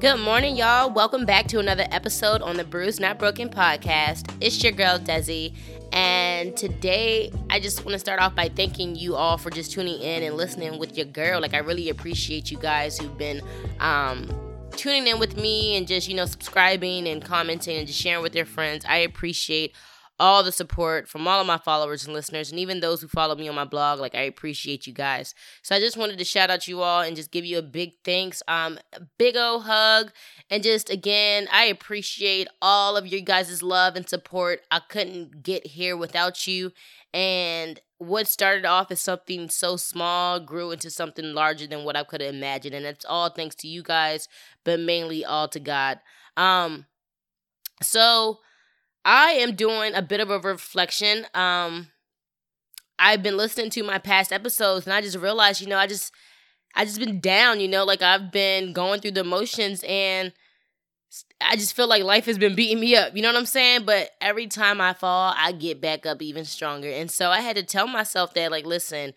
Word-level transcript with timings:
Good 0.00 0.16
morning, 0.16 0.56
y'all. 0.56 0.90
Welcome 0.90 1.26
back 1.26 1.46
to 1.48 1.58
another 1.58 1.86
episode 1.90 2.40
on 2.40 2.56
the 2.56 2.64
Bruised 2.64 3.02
Not 3.02 3.18
Broken 3.18 3.50
podcast. 3.50 4.34
It's 4.40 4.62
your 4.62 4.72
girl, 4.72 4.98
Desi. 4.98 5.52
And 5.92 6.56
today, 6.56 7.30
I 7.50 7.60
just 7.60 7.84
want 7.84 7.92
to 7.92 7.98
start 7.98 8.18
off 8.18 8.34
by 8.34 8.48
thanking 8.48 8.96
you 8.96 9.14
all 9.14 9.36
for 9.36 9.50
just 9.50 9.72
tuning 9.72 10.00
in 10.00 10.22
and 10.22 10.38
listening 10.38 10.78
with 10.78 10.96
your 10.96 11.04
girl. 11.04 11.38
Like, 11.38 11.52
I 11.52 11.58
really 11.58 11.90
appreciate 11.90 12.50
you 12.50 12.56
guys 12.56 12.98
who've 12.98 13.18
been 13.18 13.42
um, 13.78 14.26
tuning 14.70 15.06
in 15.06 15.18
with 15.18 15.36
me 15.36 15.76
and 15.76 15.86
just, 15.86 16.08
you 16.08 16.14
know, 16.14 16.24
subscribing 16.24 17.06
and 17.06 17.22
commenting 17.22 17.76
and 17.76 17.86
just 17.86 18.00
sharing 18.00 18.22
with 18.22 18.34
your 18.34 18.46
friends. 18.46 18.86
I 18.88 18.96
appreciate 19.00 19.74
all 20.20 20.44
the 20.44 20.52
support 20.52 21.08
from 21.08 21.26
all 21.26 21.40
of 21.40 21.46
my 21.46 21.58
followers 21.58 22.04
and 22.04 22.14
listeners, 22.14 22.50
and 22.50 22.60
even 22.60 22.78
those 22.78 23.00
who 23.00 23.08
follow 23.08 23.34
me 23.34 23.48
on 23.48 23.54
my 23.56 23.64
blog. 23.64 23.98
Like, 23.98 24.14
I 24.14 24.22
appreciate 24.22 24.86
you 24.86 24.92
guys. 24.92 25.34
So, 25.62 25.74
I 25.74 25.80
just 25.80 25.96
wanted 25.96 26.18
to 26.18 26.24
shout 26.24 26.50
out 26.50 26.68
you 26.68 26.82
all 26.82 27.02
and 27.02 27.16
just 27.16 27.32
give 27.32 27.44
you 27.44 27.58
a 27.58 27.62
big 27.62 27.94
thanks, 28.04 28.42
um, 28.46 28.78
big 29.18 29.36
old 29.36 29.64
hug, 29.64 30.12
and 30.48 30.62
just 30.62 30.90
again, 30.90 31.48
I 31.52 31.64
appreciate 31.64 32.46
all 32.62 32.96
of 32.96 33.06
your 33.06 33.22
guys' 33.22 33.62
love 33.62 33.96
and 33.96 34.08
support. 34.08 34.60
I 34.70 34.80
couldn't 34.88 35.42
get 35.42 35.66
here 35.66 35.96
without 35.96 36.46
you, 36.46 36.72
and 37.12 37.80
what 37.98 38.26
started 38.26 38.64
off 38.64 38.90
as 38.90 39.00
something 39.00 39.50
so 39.50 39.76
small 39.76 40.40
grew 40.40 40.70
into 40.70 40.90
something 40.90 41.34
larger 41.34 41.66
than 41.66 41.84
what 41.84 41.96
I 41.96 42.04
could 42.04 42.20
have 42.20 42.34
imagined, 42.34 42.74
and 42.74 42.86
it's 42.86 43.04
all 43.04 43.30
thanks 43.30 43.56
to 43.56 43.68
you 43.68 43.82
guys, 43.82 44.28
but 44.64 44.80
mainly 44.80 45.24
all 45.24 45.48
to 45.48 45.60
God. 45.60 46.00
Um, 46.36 46.86
so 47.82 48.38
I 49.04 49.32
am 49.32 49.54
doing 49.54 49.94
a 49.94 50.02
bit 50.02 50.20
of 50.20 50.30
a 50.30 50.38
reflection. 50.38 51.26
Um 51.34 51.88
I've 52.98 53.22
been 53.22 53.36
listening 53.36 53.70
to 53.70 53.82
my 53.82 53.98
past 53.98 54.32
episodes 54.32 54.86
and 54.86 54.92
I 54.92 55.00
just 55.00 55.16
realized, 55.16 55.60
you 55.60 55.66
know, 55.66 55.78
I 55.78 55.86
just 55.86 56.12
I 56.74 56.84
just 56.84 57.00
been 57.00 57.20
down, 57.20 57.60
you 57.60 57.68
know, 57.68 57.84
like 57.84 58.02
I've 58.02 58.30
been 58.30 58.72
going 58.72 59.00
through 59.00 59.12
the 59.12 59.24
motions 59.24 59.82
and 59.88 60.32
I 61.40 61.56
just 61.56 61.74
feel 61.74 61.88
like 61.88 62.04
life 62.04 62.26
has 62.26 62.38
been 62.38 62.54
beating 62.54 62.78
me 62.78 62.94
up. 62.94 63.16
You 63.16 63.22
know 63.22 63.28
what 63.28 63.38
I'm 63.38 63.46
saying? 63.46 63.84
But 63.84 64.10
every 64.20 64.46
time 64.46 64.80
I 64.80 64.92
fall, 64.92 65.34
I 65.36 65.52
get 65.52 65.80
back 65.80 66.06
up 66.06 66.22
even 66.22 66.44
stronger. 66.44 66.90
And 66.90 67.10
so 67.10 67.30
I 67.30 67.40
had 67.40 67.56
to 67.56 67.62
tell 67.64 67.88
myself 67.88 68.34
that 68.34 68.50
like 68.50 68.66
listen, 68.66 69.14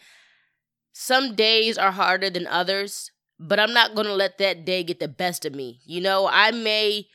some 0.94 1.36
days 1.36 1.78
are 1.78 1.92
harder 1.92 2.30
than 2.30 2.48
others, 2.48 3.12
but 3.40 3.60
I'm 3.60 3.74
not 3.74 3.96
to 3.96 4.14
let 4.14 4.38
that 4.38 4.66
day 4.66 4.84
get 4.84 5.00
the 5.00 5.08
best 5.08 5.46
of 5.46 5.54
me. 5.54 5.82
You 5.86 6.02
know, 6.02 6.28
I 6.32 6.52
may 6.52 7.08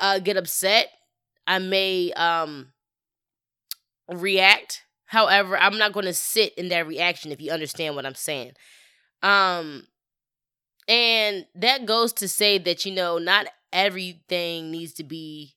uh, 0.00 0.20
get 0.20 0.36
upset 0.36 0.88
I 1.46 1.58
may 1.58 2.12
um 2.12 2.72
react. 4.08 4.82
However, 5.06 5.56
I'm 5.58 5.78
not 5.78 5.92
going 5.92 6.06
to 6.06 6.14
sit 6.14 6.54
in 6.54 6.68
that 6.68 6.86
reaction 6.86 7.32
if 7.32 7.40
you 7.40 7.50
understand 7.50 7.96
what 7.96 8.06
I'm 8.06 8.14
saying. 8.14 8.52
Um 9.22 9.86
and 10.88 11.46
that 11.54 11.86
goes 11.86 12.12
to 12.14 12.28
say 12.28 12.58
that 12.58 12.84
you 12.84 12.92
know 12.92 13.18
not 13.18 13.46
everything 13.72 14.70
needs 14.70 14.92
to 14.94 15.04
be 15.04 15.54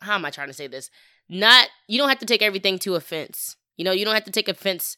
how 0.00 0.14
am 0.14 0.24
I 0.24 0.30
trying 0.30 0.48
to 0.48 0.54
say 0.54 0.66
this? 0.66 0.90
Not 1.28 1.68
you 1.88 1.98
don't 1.98 2.08
have 2.08 2.18
to 2.20 2.26
take 2.26 2.42
everything 2.42 2.78
to 2.80 2.94
offense. 2.94 3.56
You 3.76 3.84
know, 3.84 3.92
you 3.92 4.04
don't 4.04 4.14
have 4.14 4.24
to 4.24 4.30
take 4.30 4.48
offense 4.48 4.96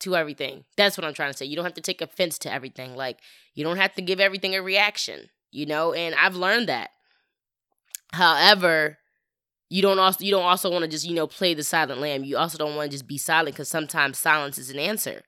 to 0.00 0.16
everything. 0.16 0.64
That's 0.76 0.96
what 0.96 1.04
I'm 1.04 1.14
trying 1.14 1.30
to 1.32 1.36
say. 1.36 1.46
You 1.46 1.56
don't 1.56 1.64
have 1.64 1.74
to 1.74 1.80
take 1.80 2.00
offense 2.00 2.38
to 2.40 2.52
everything. 2.52 2.94
Like 2.96 3.20
you 3.54 3.64
don't 3.64 3.76
have 3.76 3.94
to 3.94 4.02
give 4.02 4.20
everything 4.20 4.54
a 4.54 4.62
reaction, 4.62 5.28
you 5.50 5.66
know? 5.66 5.92
And 5.92 6.14
I've 6.14 6.36
learned 6.36 6.68
that. 6.68 6.90
However, 8.14 8.98
you 9.70 9.82
don't 9.82 9.98
also 9.98 10.24
you 10.24 10.30
don't 10.30 10.44
also 10.44 10.70
want 10.70 10.84
to 10.84 10.90
just 10.90 11.06
you 11.06 11.14
know 11.14 11.26
play 11.26 11.54
the 11.54 11.64
silent 11.64 12.00
lamb. 12.00 12.24
You 12.24 12.36
also 12.38 12.58
don't 12.58 12.76
want 12.76 12.90
to 12.90 12.94
just 12.96 13.06
be 13.08 13.18
silent 13.18 13.56
because 13.56 13.68
sometimes 13.68 14.18
silence 14.18 14.58
is 14.58 14.70
an 14.70 14.78
answer. 14.78 15.22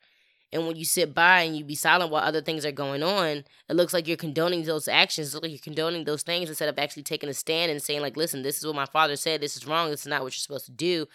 And 0.52 0.66
when 0.66 0.76
you 0.76 0.84
sit 0.84 1.14
by 1.14 1.42
and 1.42 1.56
you 1.56 1.64
be 1.64 1.74
silent 1.74 2.10
while 2.10 2.24
other 2.24 2.41
things 2.41 2.64
are 2.64 2.72
going 2.72 3.02
on, 3.02 3.44
it 3.69 3.76
looks 3.76 3.92
like 3.92 4.08
you're 4.08 4.16
condoning 4.16 4.64
those 4.64 4.88
actions. 4.88 5.28
It 5.28 5.34
looks 5.34 5.44
like 5.44 5.52
you're 5.52 5.58
condoning 5.62 6.04
those 6.04 6.22
things 6.22 6.48
instead 6.48 6.69
of 6.69 6.78
actually 6.78 7.02
taking 7.04 7.28
a 7.28 7.34
stand 7.34 7.70
and 7.72 7.82
saying 7.82 8.02
like, 8.02 8.16
"Listen, 8.16 8.42
this 8.42 8.58
is 8.58 8.66
what 8.66 8.76
my 8.76 8.86
father 8.86 9.16
said. 9.16 9.41
This 9.41 9.56
is 9.56 9.66
wrong. 9.66 9.91
This 9.91 10.03
is 10.03 10.06
not 10.08 10.22
what 10.22 10.34
you're 10.34 10.41
supposed 10.41 10.66
to 10.66 10.72
do." 10.72 11.06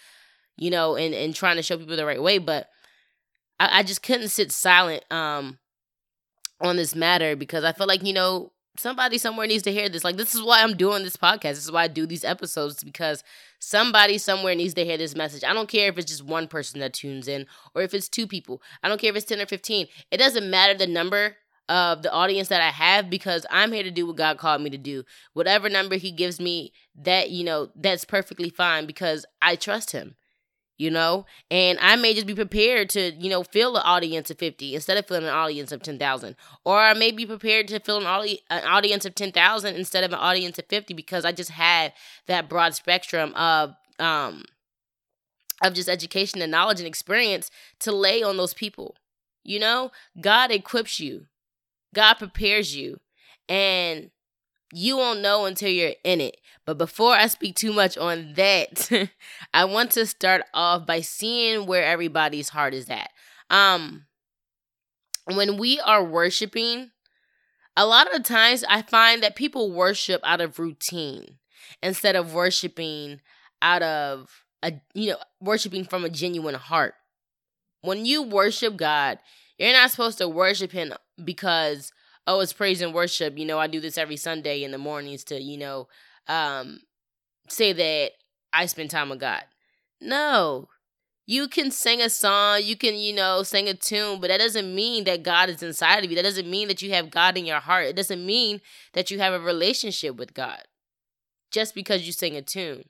You 0.57 0.71
know, 0.71 0.95
and 0.97 1.15
and 1.15 1.35
trying 1.35 1.57
to 1.57 1.63
show 1.63 1.77
people 1.77 1.97
the 1.97 2.05
right 2.05 2.21
way. 2.21 2.37
But 2.39 2.69
I, 3.59 3.79
I 3.79 3.83
just 3.83 4.03
couldn't 4.03 4.29
sit 4.29 4.51
silent 4.51 5.03
um 5.11 5.59
on 6.59 6.75
this 6.77 6.95
matter 6.95 7.35
because 7.35 7.63
I 7.63 7.71
felt 7.73 7.87
like 7.87 8.03
you 8.05 8.13
know 8.13 8.51
somebody 8.81 9.17
somewhere 9.17 9.47
needs 9.47 9.63
to 9.63 9.71
hear 9.71 9.87
this. 9.87 10.03
Like, 10.03 10.17
this 10.17 10.33
is 10.33 10.41
why 10.41 10.61
I'm 10.61 10.75
doing 10.75 11.03
this 11.03 11.15
podcast. 11.15 11.41
This 11.41 11.65
is 11.65 11.71
why 11.71 11.83
I 11.83 11.87
do 11.87 12.05
these 12.05 12.25
episodes 12.25 12.83
because 12.83 13.23
somebody 13.59 14.17
somewhere 14.17 14.55
needs 14.55 14.73
to 14.73 14.83
hear 14.83 14.97
this 14.97 15.15
message. 15.15 15.43
I 15.43 15.53
don't 15.53 15.69
care 15.69 15.89
if 15.89 15.97
it's 15.97 16.11
just 16.11 16.25
one 16.25 16.47
person 16.47 16.79
that 16.79 16.93
tunes 16.93 17.27
in 17.27 17.45
or 17.75 17.83
if 17.83 17.93
it's 17.93 18.09
two 18.09 18.27
people. 18.27 18.61
I 18.83 18.89
don't 18.89 18.99
care 18.99 19.11
if 19.11 19.15
it's 19.15 19.25
10 19.25 19.39
or 19.39 19.45
15. 19.45 19.87
It 20.09 20.17
doesn't 20.17 20.49
matter 20.49 20.73
the 20.73 20.87
number 20.87 21.37
of 21.69 22.01
the 22.01 22.11
audience 22.11 22.49
that 22.49 22.61
I 22.61 22.69
have 22.69 23.09
because 23.09 23.45
I'm 23.49 23.71
here 23.71 23.83
to 23.83 23.91
do 23.91 24.07
what 24.07 24.17
God 24.17 24.37
called 24.37 24.61
me 24.61 24.69
to 24.71 24.77
do. 24.77 25.03
Whatever 25.33 25.69
number 25.69 25.95
He 25.95 26.11
gives 26.11 26.39
me, 26.39 26.73
that, 26.95 27.29
you 27.29 27.43
know, 27.43 27.69
that's 27.75 28.03
perfectly 28.03 28.49
fine 28.49 28.85
because 28.85 29.25
I 29.41 29.55
trust 29.55 29.91
Him 29.91 30.15
you 30.81 30.91
know? 30.91 31.25
And 31.49 31.77
i 31.79 31.95
may 31.95 32.13
just 32.13 32.27
be 32.27 32.35
prepared 32.35 32.89
to 32.91 33.11
you 33.11 33.29
know 33.29 33.43
fill 33.43 33.77
an 33.77 33.83
audience 33.85 34.29
of 34.29 34.37
50 34.37 34.75
instead 34.75 34.97
of 34.97 35.05
filling 35.07 35.23
an 35.23 35.29
audience 35.29 35.71
of 35.71 35.81
10000 35.81 36.35
or 36.65 36.79
i 36.79 36.93
may 36.93 37.11
be 37.11 37.25
prepared 37.25 37.67
to 37.69 37.79
fill 37.79 37.97
an, 37.97 38.05
audi- 38.05 38.41
an 38.49 38.63
audience 38.65 39.05
of 39.05 39.15
10000 39.15 39.75
instead 39.75 40.03
of 40.03 40.11
an 40.11 40.19
audience 40.19 40.57
of 40.59 40.65
50 40.67 40.93
because 40.93 41.25
i 41.25 41.31
just 41.31 41.51
have 41.51 41.91
that 42.27 42.49
broad 42.49 42.73
spectrum 42.73 43.33
of 43.35 43.75
um 43.99 44.43
of 45.63 45.73
just 45.73 45.89
education 45.89 46.41
and 46.41 46.51
knowledge 46.51 46.79
and 46.79 46.87
experience 46.87 47.51
to 47.79 47.91
lay 47.91 48.23
on 48.23 48.37
those 48.37 48.53
people 48.53 48.95
you 49.43 49.59
know? 49.59 49.91
God 50.19 50.51
equips 50.51 50.99
you. 50.99 51.25
God 51.93 52.15
prepares 52.15 52.75
you. 52.75 52.99
And 53.49 54.11
you 54.73 54.97
won't 54.97 55.21
know 55.21 55.45
until 55.45 55.69
you're 55.69 55.93
in 56.03 56.21
it. 56.21 56.37
But 56.71 56.77
before 56.77 57.13
I 57.13 57.27
speak 57.27 57.57
too 57.57 57.73
much 57.73 57.97
on 57.97 58.31
that, 58.35 58.89
I 59.53 59.65
want 59.65 59.91
to 59.91 60.05
start 60.05 60.43
off 60.53 60.85
by 60.85 61.01
seeing 61.01 61.65
where 61.65 61.83
everybody's 61.83 62.47
heart 62.47 62.73
is 62.73 62.89
at. 62.89 63.09
Um 63.49 64.05
when 65.25 65.57
we 65.57 65.81
are 65.81 66.01
worshiping, 66.01 66.91
a 67.75 67.85
lot 67.85 68.15
of 68.15 68.23
times 68.23 68.63
I 68.69 68.83
find 68.83 69.21
that 69.21 69.35
people 69.35 69.73
worship 69.73 70.21
out 70.23 70.39
of 70.39 70.59
routine 70.59 71.39
instead 71.83 72.15
of 72.15 72.33
worshiping 72.33 73.19
out 73.61 73.81
of 73.81 74.45
a 74.63 74.71
you 74.93 75.09
know, 75.09 75.17
worshiping 75.41 75.83
from 75.83 76.05
a 76.05 76.09
genuine 76.09 76.55
heart. 76.55 76.93
When 77.81 78.05
you 78.05 78.23
worship 78.23 78.77
God, 78.77 79.19
you're 79.57 79.73
not 79.73 79.91
supposed 79.91 80.19
to 80.19 80.29
worship 80.29 80.71
him 80.71 80.93
because 81.21 81.91
oh, 82.27 82.39
it's 82.39 82.53
praise 82.53 82.81
and 82.81 82.93
worship. 82.93 83.37
You 83.37 83.43
know, 83.43 83.59
I 83.59 83.67
do 83.67 83.81
this 83.81 83.97
every 83.97 84.15
Sunday 84.15 84.63
in 84.63 84.71
the 84.71 84.77
mornings 84.77 85.25
to, 85.25 85.41
you 85.41 85.57
know, 85.57 85.89
um, 86.27 86.79
say 87.47 87.73
that 87.73 88.11
I 88.53 88.65
spend 88.65 88.89
time 88.89 89.09
with 89.09 89.19
God. 89.19 89.43
No. 89.99 90.67
You 91.27 91.47
can 91.47 91.71
sing 91.71 92.01
a 92.01 92.09
song, 92.09 92.61
you 92.63 92.75
can, 92.75 92.95
you 92.95 93.13
know, 93.13 93.43
sing 93.43 93.69
a 93.69 93.73
tune, 93.73 94.19
but 94.19 94.27
that 94.27 94.39
doesn't 94.39 94.73
mean 94.73 95.05
that 95.05 95.23
God 95.23 95.49
is 95.49 95.63
inside 95.63 96.03
of 96.03 96.09
you. 96.09 96.15
That 96.15 96.23
doesn't 96.23 96.49
mean 96.49 96.67
that 96.67 96.81
you 96.81 96.91
have 96.91 97.11
God 97.11 97.37
in 97.37 97.45
your 97.45 97.59
heart. 97.59 97.85
It 97.85 97.95
doesn't 97.95 98.25
mean 98.25 98.59
that 98.93 99.11
you 99.11 99.19
have 99.19 99.33
a 99.33 99.39
relationship 99.39 100.17
with 100.17 100.33
God 100.33 100.63
just 101.51 101.75
because 101.75 102.05
you 102.05 102.11
sing 102.11 102.35
a 102.35 102.41
tune. 102.41 102.85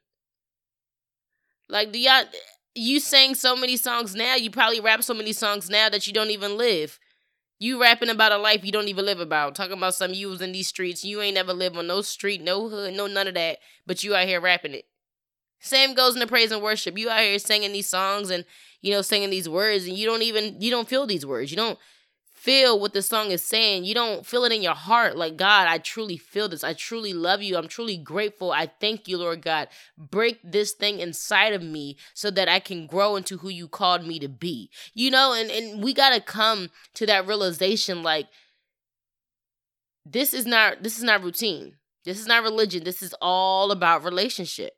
Like, 1.69 1.92
do 1.92 2.00
y'all, 2.00 2.24
you 2.74 3.00
sing 3.00 3.36
so 3.36 3.56
many 3.56 3.78
songs 3.78 4.16
now, 4.16 4.36
you 4.36 4.50
probably 4.50 4.80
rap 4.80 5.03
so 5.03 5.13
many 5.13 5.34
songs 5.34 5.69
now 5.69 5.90
that 5.90 6.08
you 6.08 6.13
don't 6.13 6.31
even 6.31 6.58
live. 6.58 7.00
You 7.62 7.80
rapping 7.80 8.10
about 8.10 8.32
a 8.32 8.40
life 8.40 8.66
you 8.66 8.72
don't 8.72 8.88
even 8.88 9.06
live 9.06 9.20
about. 9.20 9.54
Talking 9.54 9.78
about 9.78 9.94
some 9.94 10.16
you 10.16 10.30
was 10.30 10.42
in 10.42 10.52
these 10.52 10.68
streets. 10.68 11.06
You 11.06 11.22
ain't 11.22 11.36
never 11.36 11.54
lived 11.54 11.78
on 11.78 11.86
no 11.86 12.02
street, 12.02 12.42
no 12.42 12.68
hood, 12.68 12.96
no 12.96 13.06
none 13.06 13.28
of 13.28 13.36
that. 13.36 13.60
But 13.86 14.04
you 14.04 14.16
out 14.16 14.25
here 14.28 14.42
rapping 14.42 14.74
it. 14.74 14.86
Same 15.60 15.94
goes 15.94 16.16
in 16.16 16.22
the 16.22 16.25
praise 16.25 16.52
and 16.52 16.63
worship. 16.63 16.98
You 16.98 17.12
out 17.12 17.19
here 17.19 17.38
singing 17.38 17.72
these 17.72 17.88
songs 17.88 18.31
and 18.31 18.46
you 18.81 18.92
know 18.92 19.04
singing 19.04 19.30
these 19.30 19.48
words, 19.48 19.86
and 19.86 19.96
you 19.96 20.08
don't 20.08 20.24
even 20.24 20.60
you 20.60 20.72
don't 20.72 20.90
feel 20.90 21.06
these 21.06 21.24
words. 21.24 21.52
You 21.52 21.58
don't 21.58 21.78
feel 22.42 22.80
what 22.80 22.94
the 22.94 23.04
song 23.04 23.30
is 23.30 23.46
saying. 23.46 23.84
You 23.84 23.94
don't 23.94 24.26
feel 24.26 24.46
it 24.46 24.52
in 24.52 24.64
your 24.64 24.74
heart. 24.74 25.16
Like, 25.16 25.38
God, 25.38 25.68
I 25.68 25.78
truly 25.78 26.18
feel 26.18 26.50
this. 26.50 26.64
I 26.64 26.74
truly 26.74 27.14
love 27.14 27.44
you. 27.44 27.56
I'm 27.56 27.68
truly 27.68 27.98
grateful. 27.98 28.52
I 28.52 28.66
thank 28.80 29.08
you, 29.08 29.20
Lord 29.20 29.44
God. 29.44 29.68
Break 29.96 30.40
this 30.44 30.72
thing 30.72 31.00
inside 31.00 31.54
of 31.54 31.62
me 31.62 31.98
so 32.16 32.32
that 32.32 32.50
I 32.50 32.60
can 32.60 32.88
grow 32.88 33.16
into 33.16 33.38
who 33.38 33.50
you 33.50 33.68
called 33.68 34.08
me 34.08 34.18
to 34.18 34.28
be. 34.28 34.72
You 34.96 35.12
know, 35.12 35.34
and, 35.34 35.52
and 35.52 35.84
we 35.84 35.94
gotta 35.94 36.20
come 36.20 36.72
to 36.96 37.06
that 37.06 37.28
realization 37.28 38.02
like 38.02 38.28
this 40.04 40.34
is 40.34 40.48
not 40.48 40.82
this 40.82 40.98
is 40.98 41.04
not 41.04 41.24
routine. 41.24 41.76
This 42.06 42.20
is 42.20 42.26
not 42.26 42.42
religion. 42.42 42.84
This 42.84 43.04
is 43.04 43.14
all 43.22 43.72
about 43.72 44.04
relationship. 44.04 44.74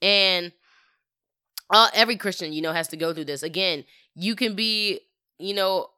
And 0.00 0.52
uh, 1.68 1.88
every 1.92 2.16
Christian, 2.16 2.54
you 2.54 2.62
know, 2.62 2.72
has 2.72 2.88
to 2.88 2.96
go 2.96 3.12
through 3.12 3.26
this. 3.26 3.42
Again, 3.42 3.84
you 4.14 4.34
can 4.34 4.54
be, 4.54 5.00
you 5.38 5.52
know, 5.52 5.88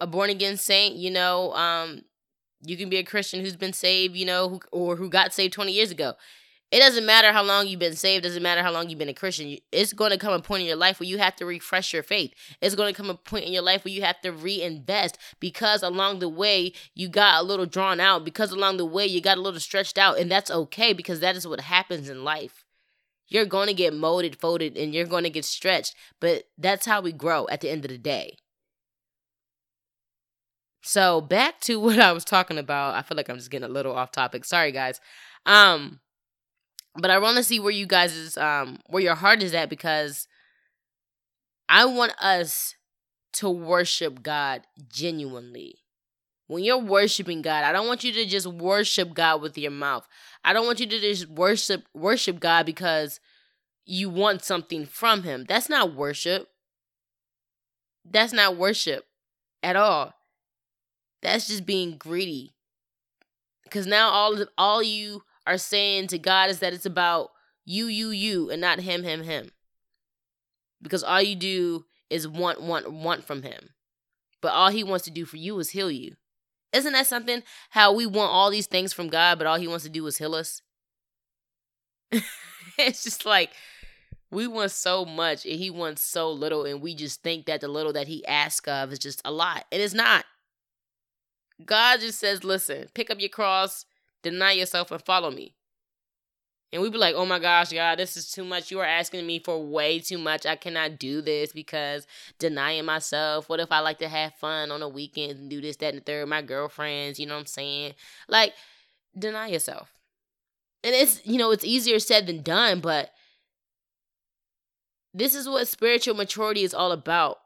a 0.00 0.06
born 0.06 0.30
again 0.30 0.56
saint, 0.56 0.96
you 0.96 1.10
know, 1.10 1.52
um, 1.54 2.02
you 2.62 2.76
can 2.76 2.88
be 2.88 2.96
a 2.96 3.04
Christian 3.04 3.40
who's 3.40 3.56
been 3.56 3.72
saved, 3.72 4.16
you 4.16 4.26
know, 4.26 4.48
who, 4.48 4.60
or 4.72 4.96
who 4.96 5.08
got 5.08 5.32
saved 5.32 5.52
20 5.52 5.72
years 5.72 5.90
ago. 5.90 6.14
It 6.70 6.78
doesn't 6.78 7.04
matter 7.04 7.32
how 7.32 7.42
long 7.42 7.66
you've 7.66 7.80
been 7.80 7.96
saved, 7.96 8.22
doesn't 8.22 8.44
matter 8.44 8.62
how 8.62 8.70
long 8.70 8.88
you've 8.88 8.98
been 8.98 9.08
a 9.08 9.14
Christian. 9.14 9.56
It's 9.72 9.92
going 9.92 10.12
to 10.12 10.18
come 10.18 10.32
a 10.32 10.38
point 10.38 10.60
in 10.60 10.68
your 10.68 10.76
life 10.76 11.00
where 11.00 11.08
you 11.08 11.18
have 11.18 11.34
to 11.36 11.46
refresh 11.46 11.92
your 11.92 12.04
faith. 12.04 12.32
It's 12.60 12.76
going 12.76 12.94
to 12.94 12.96
come 12.96 13.10
a 13.10 13.14
point 13.14 13.44
in 13.44 13.52
your 13.52 13.62
life 13.62 13.84
where 13.84 13.92
you 13.92 14.02
have 14.02 14.20
to 14.20 14.30
reinvest 14.30 15.18
because 15.40 15.82
along 15.82 16.20
the 16.20 16.28
way 16.28 16.72
you 16.94 17.08
got 17.08 17.40
a 17.40 17.44
little 17.44 17.66
drawn 17.66 17.98
out, 17.98 18.24
because 18.24 18.52
along 18.52 18.76
the 18.76 18.86
way 18.86 19.04
you 19.04 19.20
got 19.20 19.36
a 19.36 19.40
little 19.40 19.58
stretched 19.58 19.98
out, 19.98 20.18
and 20.18 20.30
that's 20.30 20.50
okay 20.50 20.92
because 20.92 21.18
that 21.20 21.34
is 21.34 21.46
what 21.46 21.60
happens 21.60 22.08
in 22.08 22.22
life. 22.22 22.64
You're 23.26 23.46
going 23.46 23.66
to 23.66 23.74
get 23.74 23.94
molded, 23.94 24.36
folded, 24.36 24.76
and 24.76 24.94
you're 24.94 25.06
going 25.06 25.24
to 25.24 25.30
get 25.30 25.44
stretched, 25.44 25.96
but 26.20 26.44
that's 26.56 26.86
how 26.86 27.00
we 27.00 27.12
grow 27.12 27.48
at 27.50 27.62
the 27.62 27.70
end 27.70 27.84
of 27.84 27.90
the 27.90 27.98
day. 27.98 28.36
So 30.82 31.20
back 31.20 31.60
to 31.62 31.78
what 31.80 31.98
I 31.98 32.12
was 32.12 32.24
talking 32.24 32.58
about. 32.58 32.94
I 32.94 33.02
feel 33.02 33.16
like 33.16 33.28
I'm 33.28 33.36
just 33.36 33.50
getting 33.50 33.68
a 33.68 33.72
little 33.72 33.94
off 33.94 34.12
topic. 34.12 34.44
Sorry 34.44 34.72
guys. 34.72 35.00
Um 35.46 36.00
but 36.96 37.10
I 37.10 37.18
want 37.18 37.36
to 37.36 37.44
see 37.44 37.60
where 37.60 37.70
you 37.70 37.86
guys 37.86 38.14
is 38.14 38.36
um 38.36 38.78
where 38.86 39.02
your 39.02 39.14
heart 39.14 39.42
is 39.42 39.54
at 39.54 39.70
because 39.70 40.26
I 41.68 41.84
want 41.84 42.12
us 42.20 42.74
to 43.34 43.48
worship 43.48 44.22
God 44.22 44.62
genuinely. 44.88 45.76
When 46.48 46.64
you're 46.64 46.78
worshiping 46.78 47.42
God, 47.42 47.62
I 47.62 47.70
don't 47.70 47.86
want 47.86 48.02
you 48.02 48.12
to 48.12 48.26
just 48.26 48.48
worship 48.48 49.14
God 49.14 49.40
with 49.40 49.56
your 49.56 49.70
mouth. 49.70 50.08
I 50.44 50.52
don't 50.52 50.66
want 50.66 50.80
you 50.80 50.86
to 50.86 50.98
just 50.98 51.28
worship 51.28 51.84
worship 51.94 52.40
God 52.40 52.66
because 52.66 53.20
you 53.84 54.10
want 54.10 54.42
something 54.42 54.84
from 54.84 55.22
him. 55.22 55.44
That's 55.48 55.68
not 55.68 55.94
worship. 55.94 56.48
That's 58.04 58.32
not 58.32 58.56
worship 58.56 59.04
at 59.62 59.76
all. 59.76 60.14
That's 61.22 61.46
just 61.46 61.66
being 61.66 61.96
greedy. 61.96 62.54
Cuz 63.70 63.86
now 63.86 64.10
all 64.10 64.44
all 64.58 64.82
you 64.82 65.22
are 65.46 65.58
saying 65.58 66.08
to 66.08 66.18
God 66.18 66.50
is 66.50 66.58
that 66.60 66.72
it's 66.72 66.86
about 66.86 67.30
you, 67.64 67.86
you, 67.86 68.10
you, 68.10 68.50
and 68.50 68.60
not 68.60 68.80
him, 68.80 69.04
him, 69.04 69.22
him. 69.22 69.52
Because 70.82 71.04
all 71.04 71.22
you 71.22 71.36
do 71.36 71.84
is 72.08 72.26
want, 72.26 72.60
want, 72.60 72.90
want 72.90 73.24
from 73.24 73.42
him. 73.42 73.70
But 74.40 74.52
all 74.52 74.70
he 74.70 74.82
wants 74.82 75.04
to 75.04 75.10
do 75.10 75.24
for 75.24 75.36
you 75.36 75.58
is 75.58 75.70
heal 75.70 75.90
you. 75.90 76.16
Isn't 76.72 76.92
that 76.92 77.06
something? 77.06 77.42
How 77.70 77.92
we 77.92 78.06
want 78.06 78.32
all 78.32 78.50
these 78.50 78.66
things 78.66 78.92
from 78.92 79.08
God, 79.08 79.38
but 79.38 79.46
all 79.46 79.58
he 79.58 79.68
wants 79.68 79.84
to 79.84 79.90
do 79.90 80.06
is 80.06 80.18
heal 80.18 80.34
us? 80.34 80.62
it's 82.78 83.04
just 83.04 83.26
like 83.26 83.50
we 84.30 84.46
want 84.46 84.70
so 84.70 85.04
much 85.04 85.44
and 85.44 85.56
he 85.56 85.70
wants 85.70 86.02
so 86.02 86.30
little, 86.30 86.64
and 86.64 86.80
we 86.80 86.94
just 86.94 87.22
think 87.22 87.46
that 87.46 87.60
the 87.60 87.68
little 87.68 87.92
that 87.92 88.08
he 88.08 88.24
asks 88.26 88.68
of 88.68 88.92
is 88.92 88.98
just 88.98 89.20
a 89.24 89.32
lot. 89.32 89.64
And 89.70 89.82
it's 89.82 89.94
not. 89.94 90.24
God 91.64 92.00
just 92.00 92.18
says, 92.18 92.44
listen, 92.44 92.88
pick 92.94 93.10
up 93.10 93.20
your 93.20 93.28
cross, 93.28 93.84
deny 94.22 94.52
yourself, 94.52 94.90
and 94.90 95.02
follow 95.02 95.30
me. 95.30 95.54
And 96.72 96.80
we'd 96.80 96.92
be 96.92 96.98
like, 96.98 97.16
oh 97.16 97.26
my 97.26 97.40
gosh, 97.40 97.72
God, 97.72 97.98
this 97.98 98.16
is 98.16 98.30
too 98.30 98.44
much. 98.44 98.70
You 98.70 98.78
are 98.78 98.86
asking 98.86 99.26
me 99.26 99.40
for 99.40 99.60
way 99.60 99.98
too 99.98 100.18
much. 100.18 100.46
I 100.46 100.54
cannot 100.54 101.00
do 101.00 101.20
this 101.20 101.52
because 101.52 102.06
denying 102.38 102.84
myself. 102.84 103.48
What 103.48 103.58
if 103.58 103.72
I 103.72 103.80
like 103.80 103.98
to 103.98 104.08
have 104.08 104.34
fun 104.36 104.70
on 104.70 104.78
the 104.78 104.88
weekends 104.88 105.40
and 105.40 105.50
do 105.50 105.60
this, 105.60 105.76
that, 105.78 105.94
and 105.94 105.98
the 105.98 106.04
third? 106.04 106.28
My 106.28 106.42
girlfriends, 106.42 107.18
you 107.18 107.26
know 107.26 107.34
what 107.34 107.40
I'm 107.40 107.46
saying? 107.46 107.94
Like, 108.28 108.54
deny 109.18 109.48
yourself. 109.48 109.92
And 110.84 110.94
it's, 110.94 111.20
you 111.26 111.38
know, 111.38 111.50
it's 111.50 111.64
easier 111.64 111.98
said 111.98 112.28
than 112.28 112.42
done, 112.42 112.78
but 112.78 113.10
this 115.12 115.34
is 115.34 115.48
what 115.48 115.66
spiritual 115.66 116.14
maturity 116.14 116.62
is 116.62 116.72
all 116.72 116.92
about. 116.92 117.38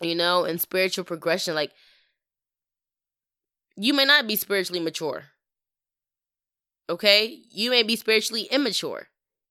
You 0.00 0.14
know, 0.14 0.44
and 0.44 0.60
spiritual 0.60 1.04
progression. 1.04 1.54
Like, 1.54 1.72
you 3.76 3.94
may 3.94 4.04
not 4.04 4.26
be 4.26 4.36
spiritually 4.36 4.80
mature. 4.80 5.24
Okay? 6.88 7.42
You 7.50 7.70
may 7.70 7.82
be 7.82 7.96
spiritually 7.96 8.42
immature. 8.50 9.08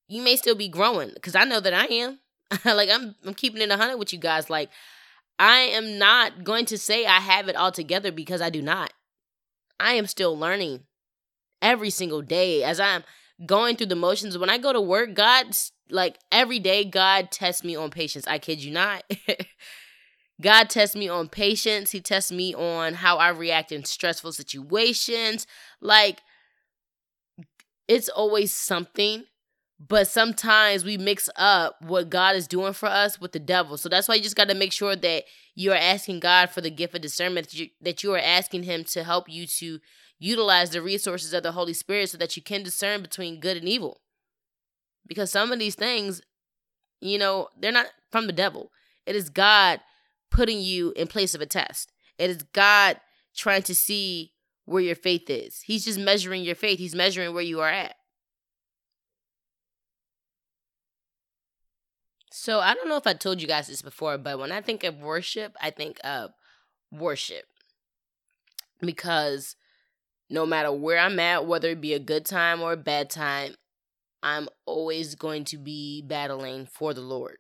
You 0.07 0.22
may 0.22 0.36
still 0.36 0.56
be 0.56 0.69
growing 0.69 1.12
cuz 1.22 1.36
I 1.36 1.44
know 1.45 1.60
that 1.60 1.74
I 1.74 1.86
am. 1.86 2.19
like 2.66 2.89
I'm 2.89 3.16
I'm 3.25 3.33
keeping 3.33 3.62
it 3.62 3.69
100 3.69 3.98
with 3.98 4.13
you 4.13 4.19
guys 4.19 4.50
like 4.50 4.69
I 5.38 5.60
am 5.60 5.98
not 5.98 6.44
going 6.44 6.66
to 6.68 6.77
say 6.77 7.06
I 7.06 7.19
have 7.19 7.50
it 7.50 7.56
all 7.56 7.72
together 7.72 8.12
because 8.12 8.42
I 8.42 8.50
do 8.50 8.62
not. 8.62 8.94
I 9.80 9.94
am 9.94 10.07
still 10.07 10.38
learning 10.38 10.86
every 11.62 11.89
single 11.89 12.22
day 12.22 12.63
as 12.63 12.80
I'm 12.80 13.04
going 13.45 13.75
through 13.75 13.88
the 13.88 13.95
motions. 13.95 14.38
When 14.38 14.50
I 14.50 14.57
go 14.57 14.72
to 14.72 14.80
work, 14.80 15.13
God, 15.13 15.48
like 15.89 16.18
every 16.31 16.60
day, 16.60 16.86
God 16.86 17.31
tests 17.31 17.63
me 17.63 17.75
on 17.75 17.89
patience. 17.89 18.25
I 18.27 18.39
kid 18.39 18.63
you 18.63 18.72
not. 18.72 19.04
God 20.42 20.70
tests 20.70 20.96
me 20.96 21.08
on 21.08 21.30
patience. 21.30 21.92
He 21.92 22.02
tests 22.02 22.32
me 22.32 22.54
on 22.54 22.96
how 22.96 23.18
I 23.18 23.30
react 23.30 23.72
in 23.72 23.86
stressful 23.86 24.34
situations. 24.34 25.48
Like, 25.80 26.22
it's 27.88 28.10
always 28.10 28.54
something, 28.54 29.26
but 29.80 30.08
sometimes 30.08 30.84
we 30.84 30.98
mix 30.98 31.30
up 31.36 31.78
what 31.82 32.10
God 32.10 32.36
is 32.36 32.48
doing 32.48 32.74
for 32.74 32.88
us 32.88 33.20
with 33.20 33.32
the 33.32 33.40
devil. 33.40 33.78
So 33.78 33.88
that's 33.88 34.08
why 34.08 34.16
you 34.16 34.24
just 34.24 34.36
got 34.36 34.50
to 34.50 34.56
make 34.56 34.72
sure 34.74 34.96
that 34.96 35.24
you 35.54 35.72
are 35.72 35.78
asking 35.78 36.20
God 36.20 36.50
for 36.50 36.62
the 36.62 36.70
gift 36.70 36.96
of 36.96 37.02
discernment, 37.02 37.50
that 37.50 37.60
you, 37.60 37.70
that 37.82 38.04
you 38.04 38.14
are 38.14 38.20
asking 38.20 38.64
Him 38.64 38.84
to 38.86 39.04
help 39.04 39.30
you 39.30 39.48
to 39.48 39.80
utilize 40.20 40.72
the 40.72 40.82
resources 40.82 41.34
of 41.34 41.44
the 41.44 41.52
Holy 41.54 41.74
Spirit 41.74 42.10
so 42.10 42.18
that 42.18 42.36
you 42.36 42.44
can 42.44 42.64
discern 42.64 43.02
between 43.02 43.40
good 43.40 43.58
and 43.58 43.70
evil. 43.70 44.02
Because 45.08 45.32
some 45.32 45.52
of 45.52 45.60
these 45.60 45.76
things, 45.76 46.22
you 47.00 47.20
know, 47.20 47.50
they're 47.58 47.72
not 47.72 47.88
from 48.12 48.28
the 48.28 48.34
devil. 48.34 48.72
It 49.06 49.16
is 49.16 49.30
God 49.30 49.80
putting 50.36 50.60
you 50.60 50.92
in 50.98 51.08
place 51.08 51.34
of 51.34 51.42
a 51.42 51.46
test. 51.46 51.92
It 52.18 52.30
is 52.30 52.44
God 52.54 53.00
trying 53.34 53.64
to 53.64 53.76
see 53.76 54.34
where 54.66 54.82
your 54.82 54.96
faith 54.96 55.30
is. 55.30 55.62
He's 55.62 55.86
just 55.86 55.98
measuring 55.98 56.44
your 56.44 56.56
faith. 56.56 56.78
He's 56.78 56.96
measuring 56.96 57.34
where 57.34 57.44
you 57.44 57.62
are 57.62 57.70
at. 57.70 57.96
So 62.32 62.60
I 62.60 62.74
don't 62.74 62.90
know 62.90 62.98
if 62.98 63.08
I 63.08 63.14
told 63.14 63.42
you 63.42 63.48
guys 63.48 63.68
this 63.68 63.82
before, 63.82 64.18
but 64.18 64.38
when 64.38 64.52
I 64.52 64.60
think 64.60 64.84
of 64.84 65.00
worship, 65.00 65.56
I 65.62 65.70
think 65.70 66.00
of 66.04 66.32
worship. 66.92 67.46
Because 68.82 69.56
no 70.30 70.46
matter 70.46 70.72
where 70.72 71.00
I'm 71.00 71.18
at, 71.20 71.48
whether 71.48 71.70
it 71.70 71.82
be 71.82 71.94
a 71.94 72.00
good 72.00 72.26
time 72.26 72.62
or 72.62 72.74
a 72.74 72.78
bad 72.78 73.10
time, 73.10 73.56
I'm 74.22 74.50
always 74.66 75.16
going 75.16 75.46
to 75.46 75.58
be 75.58 76.02
battling 76.02 76.66
for 76.66 76.94
the 76.94 77.02
Lord. 77.02 77.38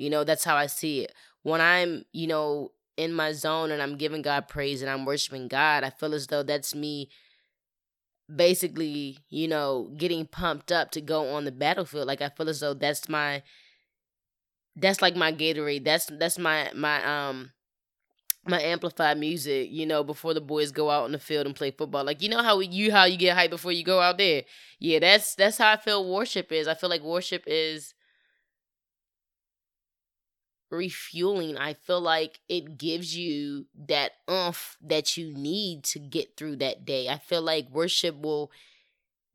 You 0.00 0.10
know, 0.10 0.24
that's 0.24 0.44
how 0.44 0.56
I 0.56 0.66
see 0.66 1.00
it 1.00 1.12
when 1.42 1.60
I'm, 1.60 2.04
you 2.12 2.26
know, 2.26 2.72
in 2.96 3.12
my 3.12 3.32
zone 3.32 3.70
and 3.70 3.80
I'm 3.80 3.96
giving 3.96 4.22
God 4.22 4.48
praise 4.48 4.82
and 4.82 4.90
I'm 4.90 5.04
worshiping 5.04 5.48
God, 5.48 5.84
I 5.84 5.90
feel 5.90 6.14
as 6.14 6.26
though 6.26 6.42
that's 6.42 6.74
me 6.74 7.08
basically, 8.34 9.18
you 9.28 9.48
know, 9.48 9.90
getting 9.96 10.26
pumped 10.26 10.70
up 10.70 10.90
to 10.92 11.00
go 11.00 11.30
on 11.34 11.44
the 11.44 11.52
battlefield. 11.52 12.06
Like 12.06 12.22
I 12.22 12.28
feel 12.28 12.48
as 12.48 12.60
though 12.60 12.74
that's 12.74 13.08
my 13.08 13.42
that's 14.76 15.02
like 15.02 15.16
my 15.16 15.32
Gatorade. 15.32 15.84
That's 15.84 16.06
that's 16.06 16.38
my 16.38 16.70
my 16.74 17.04
um 17.04 17.50
my 18.46 18.60
amplified 18.60 19.18
music, 19.18 19.68
you 19.70 19.86
know, 19.86 20.02
before 20.02 20.32
the 20.34 20.40
boys 20.40 20.72
go 20.72 20.90
out 20.90 21.04
on 21.04 21.12
the 21.12 21.18
field 21.18 21.46
and 21.46 21.54
play 21.54 21.70
football. 21.70 22.04
Like 22.04 22.22
you 22.22 22.28
know 22.28 22.42
how 22.42 22.60
you 22.60 22.92
how 22.92 23.04
you 23.04 23.16
get 23.16 23.36
hyped 23.36 23.50
before 23.50 23.72
you 23.72 23.84
go 23.84 24.00
out 24.00 24.18
there. 24.18 24.44
Yeah, 24.78 24.98
that's 25.00 25.34
that's 25.34 25.58
how 25.58 25.70
I 25.72 25.76
feel 25.76 26.08
worship 26.10 26.52
is. 26.52 26.68
I 26.68 26.74
feel 26.74 26.90
like 26.90 27.02
worship 27.02 27.44
is 27.46 27.94
refueling. 30.70 31.58
I 31.58 31.74
feel 31.74 32.00
like 32.00 32.40
it 32.48 32.78
gives 32.78 33.16
you 33.16 33.66
that 33.86 34.12
umph 34.28 34.76
that 34.80 35.16
you 35.16 35.32
need 35.34 35.84
to 35.84 35.98
get 35.98 36.36
through 36.36 36.56
that 36.56 36.84
day. 36.84 37.08
I 37.08 37.18
feel 37.18 37.42
like 37.42 37.70
worship 37.70 38.20
will 38.20 38.50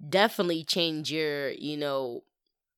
definitely 0.07 0.63
change 0.63 1.11
your, 1.11 1.51
you 1.51 1.77
know, 1.77 2.23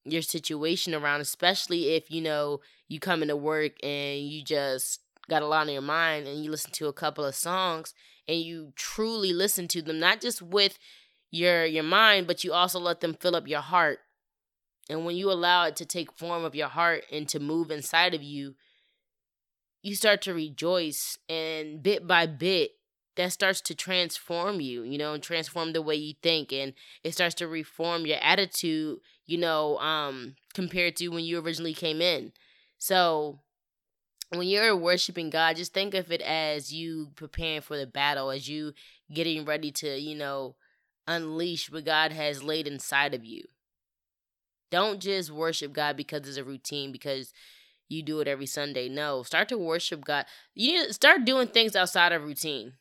your 0.04 0.22
situation 0.22 0.94
around, 0.94 1.22
especially 1.22 1.96
if, 1.96 2.10
you 2.10 2.22
know, 2.22 2.62
you 2.88 3.00
come 3.00 3.22
into 3.22 3.36
work 3.36 3.74
and 3.84 4.22
you 4.22 4.44
just 4.44 5.02
got 5.30 5.42
a 5.42 5.48
lot 5.48 5.68
on 5.68 5.74
your 5.74 5.82
mind 5.82 6.28
and 6.28 6.44
you 6.44 6.50
listen 6.50 6.72
to 6.72 6.88
a 6.88 6.94
couple 6.94 7.26
of 7.26 7.36
songs 7.36 7.94
and 8.28 8.40
you 8.40 8.74
truly 8.76 9.34
listen 9.34 9.68
to 9.70 9.82
them, 9.82 10.00
not 10.00 10.22
just 10.22 10.42
with 10.42 10.80
your 11.30 11.66
your 11.66 11.84
mind, 11.84 12.26
but 12.28 12.44
you 12.44 12.54
also 12.54 12.80
let 12.80 13.02
them 13.02 13.14
fill 13.14 13.36
up 13.36 13.48
your 13.48 13.62
heart 13.62 14.00
and 14.90 15.06
when 15.06 15.16
you 15.16 15.32
allow 15.32 15.66
it 15.66 15.76
to 15.78 15.86
take 15.86 16.18
form 16.18 16.44
of 16.44 16.56
your 16.56 16.70
heart 16.70 17.04
and 17.12 17.28
to 17.30 17.40
move 17.40 17.72
inside 17.72 18.14
of 18.14 18.24
you, 18.24 18.56
you 19.82 19.96
start 19.96 20.22
to 20.24 20.34
rejoice. 20.34 21.18
And 21.28 21.84
bit 21.84 22.08
by 22.08 22.26
bit, 22.26 22.72
that 23.16 23.34
starts 23.34 23.62
to 23.62 23.76
transform 23.76 24.62
you, 24.62 24.84
you 24.84 24.98
know, 24.98 25.14
and 25.14 25.22
transform 25.22 25.74
the 25.74 25.82
way 25.82 25.96
you 25.96 26.14
think. 26.22 26.54
And 26.54 26.74
it 27.04 27.14
starts 27.14 27.36
to 27.36 27.48
reform 27.48 28.06
your 28.06 28.20
attitude, 28.22 29.00
you 29.26 29.38
know, 29.38 29.78
um, 29.80 30.36
compared 30.54 30.96
to 30.98 31.10
when 31.10 31.26
you 31.26 31.40
originally 31.40 31.74
came 31.74 32.02
in. 32.02 32.32
So 32.78 33.40
when 34.30 34.48
you're 34.48 34.76
worshiping 34.76 35.30
God, 35.30 35.58
just 35.58 35.74
think 35.74 35.94
of 35.94 36.12
it 36.12 36.22
as 36.22 36.74
you 36.74 37.12
preparing 37.16 37.62
for 37.62 37.78
the 37.78 37.88
battle, 37.88 38.30
as 38.30 38.48
you 38.48 38.74
getting 39.12 39.46
ready 39.46 39.72
to, 39.72 40.00
you 40.00 40.16
know, 40.16 40.56
unleash 41.08 41.72
what 41.72 41.86
God 41.86 42.12
has 42.12 42.44
laid 42.44 42.68
inside 42.68 43.14
of 43.14 43.26
you. 43.26 43.44
Don't 44.72 45.00
just 45.00 45.32
worship 45.32 45.74
God 45.74 45.96
because 45.98 46.28
it's 46.28 46.38
a 46.38 46.44
routine, 46.44 46.92
because 46.92 47.34
you 47.90 48.04
do 48.04 48.20
it 48.20 48.28
every 48.28 48.46
Sunday. 48.46 48.90
No, 48.90 49.24
start 49.24 49.50
to 49.50 49.58
worship 49.58 50.04
God. 50.04 50.26
You 50.54 50.74
need 50.74 50.88
to 50.88 50.94
start 50.94 51.26
doing 51.26 51.48
things 51.48 51.76
outside 51.76 52.12
of 52.12 52.24
routine. 52.24 52.74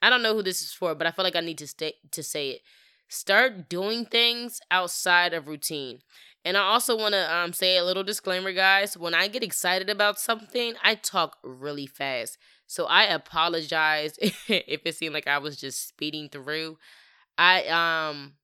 I 0.00 0.10
don't 0.10 0.22
know 0.22 0.34
who 0.34 0.42
this 0.42 0.62
is 0.62 0.72
for, 0.72 0.94
but 0.94 1.06
I 1.06 1.10
feel 1.10 1.24
like 1.24 1.36
I 1.36 1.40
need 1.40 1.58
to 1.58 1.66
stay 1.66 1.94
to 2.12 2.22
say 2.22 2.50
it. 2.50 2.60
Start 3.08 3.68
doing 3.68 4.04
things 4.04 4.60
outside 4.70 5.32
of 5.32 5.48
routine. 5.48 6.00
And 6.44 6.56
I 6.56 6.60
also 6.60 6.96
want 6.96 7.14
to 7.14 7.34
um, 7.34 7.52
say 7.52 7.76
a 7.76 7.84
little 7.84 8.04
disclaimer, 8.04 8.52
guys. 8.52 8.96
When 8.96 9.14
I 9.14 9.28
get 9.28 9.42
excited 9.42 9.90
about 9.90 10.20
something, 10.20 10.74
I 10.84 10.94
talk 10.94 11.36
really 11.42 11.86
fast. 11.86 12.38
So 12.66 12.84
I 12.86 13.04
apologize 13.04 14.18
if 14.20 14.82
it 14.84 14.94
seemed 14.94 15.14
like 15.14 15.26
I 15.26 15.38
was 15.38 15.56
just 15.56 15.88
speeding 15.88 16.28
through. 16.28 16.78
I 17.36 17.64
um 17.66 18.34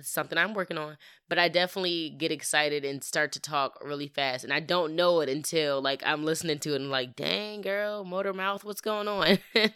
something 0.00 0.38
I'm 0.38 0.54
working 0.54 0.78
on, 0.78 0.96
but 1.32 1.38
I 1.38 1.48
definitely 1.48 2.10
get 2.10 2.30
excited 2.30 2.84
and 2.84 3.02
start 3.02 3.32
to 3.32 3.40
talk 3.40 3.78
really 3.82 4.06
fast, 4.06 4.44
and 4.44 4.52
I 4.52 4.60
don't 4.60 4.94
know 4.94 5.20
it 5.20 5.30
until 5.30 5.80
like 5.80 6.02
I'm 6.04 6.26
listening 6.26 6.58
to 6.58 6.74
it 6.74 6.82
and 6.82 6.90
like, 6.90 7.16
dang 7.16 7.62
girl, 7.62 8.04
motor 8.04 8.34
mouth, 8.34 8.64
what's 8.64 8.82
going 8.82 9.08
on? 9.08 9.38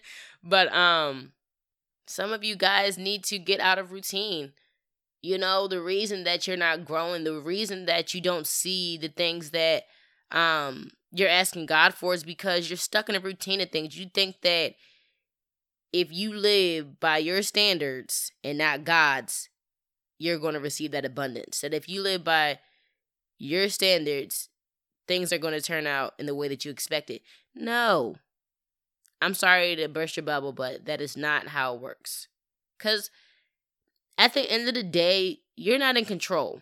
but 0.45 0.71
um, 0.75 1.33
some 2.07 2.35
of 2.35 2.45
you 2.45 2.57
guys 2.57 2.99
need 2.99 3.25
to 3.25 3.39
get 3.39 3.59
out 3.59 3.79
of 3.79 3.91
routine. 3.91 4.53
You 5.23 5.39
know, 5.39 5.67
the 5.67 5.81
reason 5.81 6.25
that 6.25 6.47
you're 6.47 6.59
not 6.59 6.85
growing, 6.85 7.25
the 7.25 7.41
reason 7.41 7.87
that 7.87 8.13
you 8.13 8.21
don't 8.21 8.47
see 8.47 8.99
the 8.99 9.09
things 9.09 9.53
that 9.53 9.85
um 10.33 10.91
you're 11.11 11.27
asking 11.27 11.65
God 11.65 11.95
for 11.95 12.13
is 12.13 12.23
because 12.23 12.69
you're 12.69 12.77
stuck 12.77 13.09
in 13.09 13.17
a 13.17 13.21
routine 13.21 13.63
of 13.63 13.71
things. 13.71 13.99
You 13.99 14.11
think 14.13 14.43
that 14.43 14.75
if 15.91 16.13
you 16.13 16.35
live 16.35 17.01
by 17.01 17.17
your 17.17 17.41
standards 17.41 18.31
and 18.45 18.59
not 18.59 18.85
God's, 18.85 19.49
you're 20.19 20.39
going 20.39 20.55
to 20.55 20.61
receive 20.61 20.93
that 20.93 21.05
abundance. 21.05 21.61
That 21.61 21.75
if 21.75 21.89
you 21.89 22.03
live 22.03 22.25
by 22.25 22.59
your 23.39 23.69
standards, 23.69 24.49
things 25.07 25.33
are 25.33 25.39
going 25.39 25.55
to 25.55 25.61
turn 25.61 25.87
out 25.87 26.15
in 26.19 26.27
the 26.27 26.35
way 26.35 26.49
that 26.49 26.65
you 26.65 26.71
expected. 26.71 27.21
No. 27.55 28.17
I'm 29.21 29.35
sorry 29.35 29.77
to 29.77 29.89
burst 29.89 30.17
your 30.17 30.25
bubble, 30.25 30.53
but 30.53 30.85
that 30.87 31.01
is 31.01 31.17
not 31.17 31.49
how 31.49 31.75
it 31.75 31.81
works. 31.81 32.29
Because 32.77 33.11
at 34.19 34.35
the 34.35 34.51
end 34.51 34.69
of 34.69 34.75
the 34.75 34.83
day, 34.83 35.41
you're 35.57 35.79
not 35.79 35.97
in 35.97 36.05
control. 36.05 36.61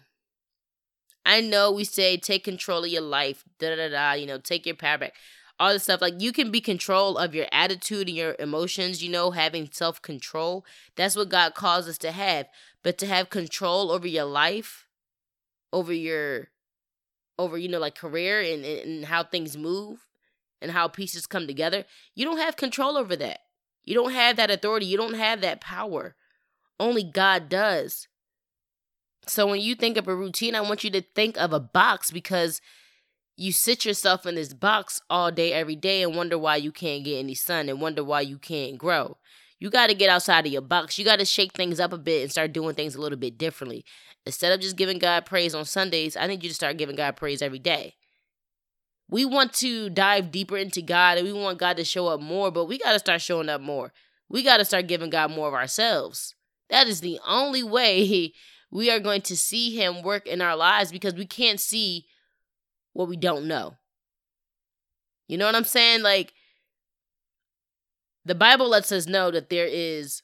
I 1.27 1.41
know 1.41 1.73
we 1.73 1.85
say 1.85 2.17
take 2.17 2.45
control 2.45 2.85
of 2.85 2.91
your 2.91 3.03
life, 3.03 3.45
da 3.59 3.75
da 3.75 3.89
da, 3.89 4.13
you 4.13 4.27
know, 4.27 4.39
take 4.39 4.67
your 4.67 4.77
power 4.77 4.99
back, 4.99 5.15
all 5.59 5.73
this 5.73 5.85
stuff. 5.85 6.01
Like 6.01 6.21
you 6.21 6.33
can 6.33 6.51
be 6.51 6.61
control 6.61 7.17
of 7.17 7.35
your 7.35 7.47
attitude 7.53 8.09
and 8.09 8.17
your 8.17 8.37
emotions, 8.39 9.03
you 9.03 9.11
know, 9.11 9.31
having 9.31 9.69
self 9.73 10.01
control. 10.03 10.65
That's 10.97 11.17
what 11.17 11.29
God 11.29 11.55
calls 11.55 11.89
us 11.89 11.99
to 11.99 12.13
have. 12.13 12.47
But 12.83 12.99
to 12.99 13.07
have 13.07 13.31
control 13.31 13.91
over 13.91 14.07
your 14.07 14.25
life, 14.25 14.87
over 15.73 15.93
your, 15.93 16.49
over 17.39 17.57
you 17.59 17.69
know, 17.69 17.79
like 17.79 17.95
career 17.95 18.41
and 18.41 18.65
and 18.65 19.05
how 19.07 19.25
things 19.25 19.57
move, 19.57 20.07
and 20.65 20.73
how 20.73 20.89
pieces 20.89 21.27
come 21.27 21.47
together, 21.47 21.85
you 22.15 22.25
don't 22.25 22.39
have 22.39 22.57
control 22.57 22.97
over 22.97 23.15
that. 23.17 23.41
You 23.85 23.95
don't 23.95 24.13
have 24.13 24.37
that 24.37 24.51
authority. 24.51 24.87
You 24.87 24.97
don't 24.97 25.15
have 25.15 25.43
that 25.43 25.61
power. 25.61 26.17
Only 26.81 27.05
God 27.05 27.49
does. 27.49 28.09
So 29.27 29.47
when 29.47 29.61
you 29.61 29.75
think 29.75 29.97
of 29.97 30.09
a 30.09 30.15
routine, 30.15 30.55
I 30.55 30.63
want 30.63 30.85
you 30.85 30.91
to 30.91 31.03
think 31.03 31.37
of 31.37 31.53
a 31.53 31.61
box 31.61 32.11
because 32.11 32.61
you 33.37 33.53
sit 33.53 33.85
yourself 33.85 34.27
in 34.27 34.37
this 34.37 34.55
box 34.55 35.01
all 35.11 35.31
day, 35.33 35.53
every 35.53 35.77
day, 35.77 36.03
and 36.03 36.15
wonder 36.15 36.39
why 36.39 36.57
you 36.57 36.71
can't 36.71 37.05
get 37.05 37.19
any 37.19 37.35
sun 37.35 37.69
and 37.69 37.81
wonder 37.81 38.05
why 38.05 38.21
you 38.21 38.39
can't 38.39 38.79
grow. 38.79 39.17
You 39.59 39.71
got 39.71 39.89
to 39.89 39.95
get 39.95 40.11
outside 40.11 40.47
of 40.47 40.53
your 40.53 40.63
box. 40.63 40.99
You 40.99 41.05
got 41.05 41.19
to 41.19 41.25
shake 41.25 41.53
things 41.53 41.81
up 41.81 41.93
a 41.93 41.99
bit 41.99 42.23
and 42.23 42.31
start 42.31 42.53
doing 42.53 42.75
things 42.75 42.95
a 42.95 43.01
little 43.01 43.19
bit 43.19 43.39
differently. 43.39 43.85
Instead 44.27 44.53
of 44.53 44.61
just 44.61 44.77
giving 44.77 44.99
God 44.99 45.27
praise 45.27 45.55
on 45.55 45.65
Sundays, 45.65 46.17
I 46.17 46.27
need 46.27 46.43
you 46.43 46.49
to 46.49 46.55
start 46.55 46.77
giving 46.77 46.97
God 46.97 47.17
praise 47.17 47.43
every 47.43 47.59
day. 47.59 47.95
We 49.09 49.25
want 49.25 49.53
to 49.55 49.91
dive 49.91 50.31
deeper 50.31 50.57
into 50.57 50.81
God 50.81 51.19
and 51.19 51.27
we 51.27 51.33
want 51.33 51.59
God 51.59 51.77
to 51.77 51.85
show 51.85 52.09
up 52.09 52.21
more, 52.21 52.51
but 52.51 52.65
we 52.65 52.79
got 52.79 52.93
to 52.93 52.99
start 52.99 53.21
showing 53.21 53.49
up 53.49 53.61
more. 53.61 53.93
We 54.29 54.43
got 54.43 54.59
to 54.59 54.65
start 54.65 54.87
giving 54.87 55.11
God 55.11 55.31
more 55.31 55.49
of 55.49 55.55
ourselves. 55.55 56.35
That 56.71 56.87
is 56.87 57.01
the 57.01 57.19
only 57.27 57.63
way 57.77 58.33
we 58.71 58.91
are 58.91 59.01
going 59.01 59.23
to 59.23 59.37
see 59.37 59.77
Him 59.77 60.03
work 60.03 60.27
in 60.27 60.41
our 60.41 60.57
lives 60.57 60.91
because 60.91 61.15
we 61.15 61.27
can't 61.27 61.61
see 61.61 62.07
what 62.95 63.09
we 63.09 63.17
don't 63.17 63.47
know. 63.47 63.77
You 65.29 65.37
know 65.37 65.47
what 65.47 65.55
I'm 65.55 65.65
saying? 65.65 66.03
Like, 66.03 66.33
the 68.25 68.35
Bible 68.35 68.69
lets 68.69 68.91
us 68.91 69.07
know 69.07 69.31
that 69.31 69.51
there 69.51 69.67
is 69.67 70.23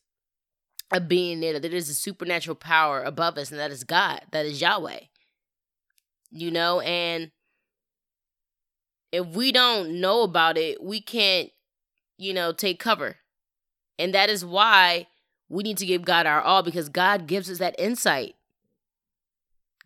a 0.90 1.00
being 1.00 1.40
there, 1.40 1.52
that 1.52 1.62
there 1.62 1.72
is 1.72 1.90
a 1.90 1.94
supernatural 1.94 2.54
power 2.54 3.02
above 3.02 3.36
us, 3.36 3.50
and 3.50 3.60
that 3.60 3.70
is 3.70 3.84
God, 3.84 4.22
that 4.32 4.46
is 4.46 4.60
Yahweh. 4.60 5.00
You 6.30 6.50
know, 6.50 6.80
and 6.80 7.30
if 9.12 9.26
we 9.26 9.52
don't 9.52 10.00
know 10.00 10.22
about 10.22 10.56
it, 10.56 10.82
we 10.82 11.00
can't, 11.00 11.50
you 12.16 12.32
know, 12.32 12.52
take 12.52 12.78
cover. 12.78 13.16
And 13.98 14.14
that 14.14 14.30
is 14.30 14.44
why 14.44 15.08
we 15.48 15.62
need 15.62 15.78
to 15.78 15.86
give 15.86 16.04
God 16.04 16.26
our 16.26 16.40
all 16.40 16.62
because 16.62 16.88
God 16.88 17.26
gives 17.26 17.50
us 17.50 17.58
that 17.58 17.74
insight. 17.78 18.36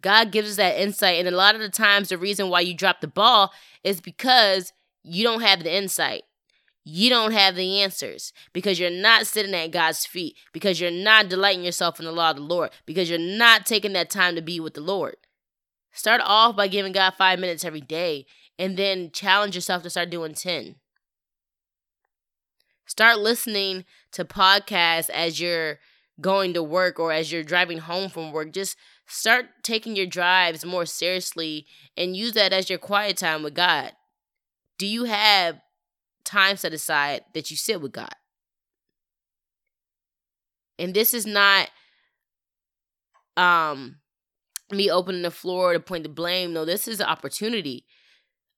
God 0.04 0.30
gives 0.30 0.50
us 0.50 0.56
that 0.56 0.78
insight. 0.78 1.18
And 1.18 1.26
a 1.26 1.30
lot 1.30 1.54
of 1.54 1.62
the 1.62 1.70
times, 1.70 2.10
the 2.10 2.18
reason 2.18 2.50
why 2.50 2.60
you 2.60 2.74
drop 2.74 3.00
the 3.00 3.08
ball 3.08 3.52
is 3.82 4.02
because 4.02 4.74
you 5.02 5.24
don't 5.24 5.40
have 5.40 5.64
the 5.64 5.74
insight. 5.74 6.24
You 6.84 7.08
don't 7.08 7.32
have 7.32 7.56
the 7.56 7.80
answers 7.80 8.34
because 8.52 8.78
you're 8.78 8.90
not 8.90 9.26
sitting 9.26 9.54
at 9.54 9.70
God's 9.70 10.04
feet, 10.04 10.36
because 10.52 10.78
you're 10.78 10.90
not 10.90 11.30
delighting 11.30 11.64
yourself 11.64 11.98
in 11.98 12.04
the 12.04 12.12
law 12.12 12.30
of 12.32 12.36
the 12.36 12.42
Lord, 12.42 12.70
because 12.84 13.08
you're 13.08 13.18
not 13.18 13.64
taking 13.64 13.94
that 13.94 14.10
time 14.10 14.34
to 14.34 14.42
be 14.42 14.60
with 14.60 14.74
the 14.74 14.82
Lord. 14.82 15.16
Start 15.90 16.20
off 16.22 16.54
by 16.54 16.68
giving 16.68 16.92
God 16.92 17.14
five 17.16 17.38
minutes 17.38 17.64
every 17.64 17.80
day 17.80 18.26
and 18.58 18.76
then 18.76 19.10
challenge 19.10 19.54
yourself 19.54 19.82
to 19.84 19.90
start 19.90 20.10
doing 20.10 20.34
10. 20.34 20.74
Start 22.84 23.20
listening 23.20 23.86
to 24.12 24.26
podcasts 24.26 25.08
as 25.08 25.40
you're 25.40 25.78
going 26.20 26.52
to 26.52 26.62
work 26.62 27.00
or 27.00 27.10
as 27.10 27.32
you're 27.32 27.42
driving 27.42 27.78
home 27.78 28.10
from 28.10 28.32
work. 28.32 28.52
Just 28.52 28.76
start 29.06 29.46
taking 29.62 29.96
your 29.96 30.06
drives 30.06 30.64
more 30.64 30.86
seriously 30.86 31.66
and 31.96 32.16
use 32.16 32.32
that 32.32 32.52
as 32.52 32.70
your 32.70 32.78
quiet 32.78 33.16
time 33.16 33.42
with 33.42 33.54
God. 33.54 33.92
Do 34.78 34.86
you 34.86 35.04
have 35.04 35.60
time 36.24 36.56
set 36.56 36.72
aside 36.72 37.22
that 37.34 37.50
you 37.50 37.56
sit 37.56 37.80
with 37.80 37.92
God? 37.92 38.14
And 40.78 40.94
this 40.94 41.14
is 41.14 41.26
not 41.26 41.70
um 43.36 43.96
me 44.70 44.90
opening 44.90 45.22
the 45.22 45.30
floor 45.30 45.72
to 45.72 45.80
point 45.80 46.04
the 46.04 46.08
blame. 46.08 46.52
No, 46.52 46.64
this 46.64 46.88
is 46.88 47.00
an 47.00 47.06
opportunity. 47.06 47.84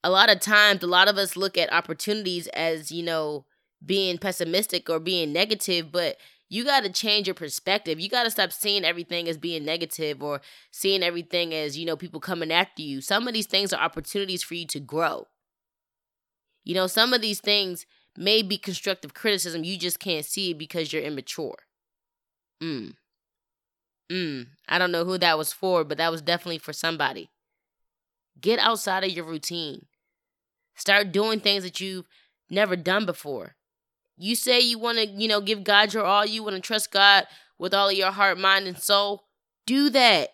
A 0.04 0.10
lot 0.10 0.30
of 0.30 0.40
times, 0.40 0.82
a 0.82 0.86
lot 0.86 1.08
of 1.08 1.18
us 1.18 1.36
look 1.36 1.58
at 1.58 1.72
opportunities 1.72 2.46
as, 2.48 2.92
you 2.92 3.02
know, 3.02 3.44
being 3.84 4.18
pessimistic 4.18 4.88
or 4.88 5.00
being 5.00 5.32
negative, 5.32 5.90
but 5.90 6.16
you 6.48 6.64
got 6.64 6.84
to 6.84 6.90
change 6.90 7.26
your 7.26 7.34
perspective. 7.34 7.98
You 7.98 8.08
got 8.08 8.24
to 8.24 8.30
stop 8.30 8.52
seeing 8.52 8.84
everything 8.84 9.28
as 9.28 9.36
being 9.36 9.64
negative 9.64 10.22
or 10.22 10.40
seeing 10.70 11.02
everything 11.02 11.52
as, 11.52 11.76
you 11.76 11.84
know, 11.84 11.96
people 11.96 12.20
coming 12.20 12.52
after 12.52 12.82
you. 12.82 13.00
Some 13.00 13.26
of 13.26 13.34
these 13.34 13.46
things 13.46 13.72
are 13.72 13.82
opportunities 13.82 14.42
for 14.42 14.54
you 14.54 14.66
to 14.68 14.80
grow. 14.80 15.26
You 16.64 16.74
know, 16.74 16.86
some 16.86 17.12
of 17.12 17.20
these 17.20 17.40
things 17.40 17.86
may 18.16 18.42
be 18.42 18.58
constructive 18.58 19.14
criticism. 19.14 19.64
You 19.64 19.76
just 19.76 19.98
can't 19.98 20.24
see 20.24 20.52
it 20.52 20.58
because 20.58 20.92
you're 20.92 21.02
immature. 21.02 21.56
Mm. 22.62 22.94
Mm. 24.10 24.46
I 24.68 24.78
don't 24.78 24.92
know 24.92 25.04
who 25.04 25.18
that 25.18 25.38
was 25.38 25.52
for, 25.52 25.84
but 25.84 25.98
that 25.98 26.12
was 26.12 26.22
definitely 26.22 26.58
for 26.58 26.72
somebody. 26.72 27.30
Get 28.40 28.58
outside 28.58 29.02
of 29.02 29.10
your 29.10 29.24
routine. 29.24 29.86
Start 30.76 31.10
doing 31.10 31.40
things 31.40 31.64
that 31.64 31.80
you've 31.80 32.06
never 32.50 32.76
done 32.76 33.06
before. 33.06 33.55
You 34.16 34.34
say 34.34 34.60
you 34.60 34.78
want 34.78 34.98
to, 34.98 35.06
you 35.06 35.28
know, 35.28 35.40
give 35.40 35.64
God 35.64 35.92
your 35.92 36.04
all, 36.04 36.24
you 36.24 36.42
want 36.42 36.56
to 36.56 36.62
trust 36.62 36.90
God 36.90 37.26
with 37.58 37.74
all 37.74 37.88
of 37.88 37.94
your 37.94 38.12
heart, 38.12 38.38
mind, 38.38 38.66
and 38.66 38.78
soul. 38.78 39.24
Do 39.66 39.90
that. 39.90 40.30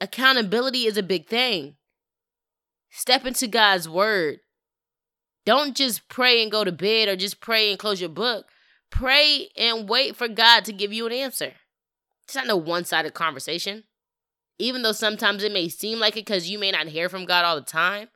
Accountability 0.00 0.86
is 0.86 0.96
a 0.96 1.02
big 1.02 1.28
thing. 1.28 1.76
Step 2.90 3.24
into 3.24 3.46
God's 3.46 3.88
word. 3.88 4.40
Don't 5.44 5.76
just 5.76 6.08
pray 6.08 6.42
and 6.42 6.50
go 6.50 6.64
to 6.64 6.72
bed 6.72 7.08
or 7.08 7.16
just 7.16 7.40
pray 7.40 7.70
and 7.70 7.78
close 7.78 8.00
your 8.00 8.10
book. 8.10 8.46
Pray 8.90 9.48
and 9.56 9.88
wait 9.88 10.16
for 10.16 10.28
God 10.28 10.64
to 10.64 10.72
give 10.72 10.92
you 10.92 11.06
an 11.06 11.12
answer. 11.12 11.52
It's 12.24 12.34
not 12.34 12.46
no 12.46 12.56
one 12.56 12.84
sided 12.84 13.14
conversation. 13.14 13.84
Even 14.58 14.82
though 14.82 14.92
sometimes 14.92 15.42
it 15.42 15.52
may 15.52 15.68
seem 15.68 15.98
like 15.98 16.14
it 16.14 16.26
because 16.26 16.48
you 16.48 16.58
may 16.58 16.70
not 16.70 16.86
hear 16.88 17.08
from 17.08 17.24
God 17.24 17.44
all 17.44 17.56
the 17.56 17.62
time. 17.62 18.08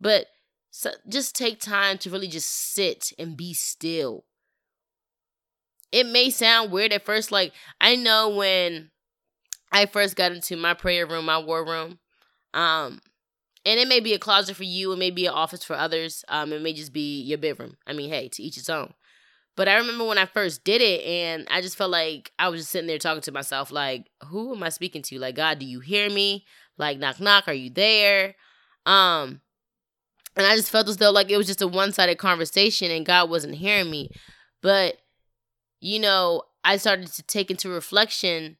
But 0.00 0.26
so 0.74 0.90
just 1.06 1.36
take 1.36 1.60
time 1.60 1.98
to 1.98 2.08
really 2.10 2.28
just 2.28 2.48
sit 2.48 3.12
and 3.18 3.36
be 3.36 3.52
still. 3.52 4.24
It 5.92 6.06
may 6.06 6.30
sound 6.30 6.72
weird 6.72 6.94
at 6.94 7.04
first. 7.04 7.30
Like, 7.30 7.52
I 7.78 7.94
know 7.94 8.30
when 8.30 8.90
I 9.70 9.84
first 9.84 10.16
got 10.16 10.32
into 10.32 10.56
my 10.56 10.72
prayer 10.72 11.06
room, 11.06 11.26
my 11.26 11.36
war 11.36 11.62
room, 11.62 11.98
um, 12.54 13.00
and 13.66 13.78
it 13.78 13.86
may 13.86 14.00
be 14.00 14.14
a 14.14 14.18
closet 14.18 14.56
for 14.56 14.64
you, 14.64 14.92
it 14.92 14.98
may 14.98 15.10
be 15.10 15.26
an 15.26 15.34
office 15.34 15.62
for 15.62 15.76
others, 15.76 16.24
um, 16.28 16.54
it 16.54 16.62
may 16.62 16.72
just 16.72 16.94
be 16.94 17.20
your 17.20 17.38
bedroom. 17.38 17.76
I 17.86 17.92
mean, 17.92 18.08
hey, 18.08 18.28
to 18.28 18.42
each 18.42 18.56
its 18.56 18.70
own. 18.70 18.94
But 19.54 19.68
I 19.68 19.76
remember 19.76 20.06
when 20.06 20.16
I 20.16 20.24
first 20.24 20.64
did 20.64 20.80
it, 20.80 21.04
and 21.04 21.46
I 21.50 21.60
just 21.60 21.76
felt 21.76 21.90
like 21.90 22.32
I 22.38 22.48
was 22.48 22.62
just 22.62 22.70
sitting 22.70 22.86
there 22.88 22.98
talking 22.98 23.20
to 23.20 23.32
myself, 23.32 23.70
like, 23.70 24.10
who 24.28 24.54
am 24.54 24.62
I 24.62 24.70
speaking 24.70 25.02
to? 25.02 25.18
Like, 25.18 25.34
God, 25.34 25.58
do 25.58 25.66
you 25.66 25.80
hear 25.80 26.08
me? 26.08 26.46
Like, 26.78 26.98
knock, 26.98 27.20
knock, 27.20 27.46
are 27.46 27.52
you 27.52 27.68
there? 27.68 28.36
Um, 28.86 29.42
and 30.36 30.46
I 30.46 30.56
just 30.56 30.70
felt 30.70 30.88
as 30.88 30.96
though 30.96 31.10
like 31.10 31.30
it 31.30 31.36
was 31.36 31.46
just 31.46 31.62
a 31.62 31.68
one 31.68 31.92
sided 31.92 32.18
conversation 32.18 32.90
and 32.90 33.06
God 33.06 33.28
wasn't 33.28 33.56
hearing 33.56 33.90
me. 33.90 34.10
But, 34.62 34.98
you 35.80 35.98
know, 35.98 36.42
I 36.64 36.76
started 36.76 37.08
to 37.08 37.22
take 37.22 37.50
into 37.50 37.68
reflection 37.68 38.56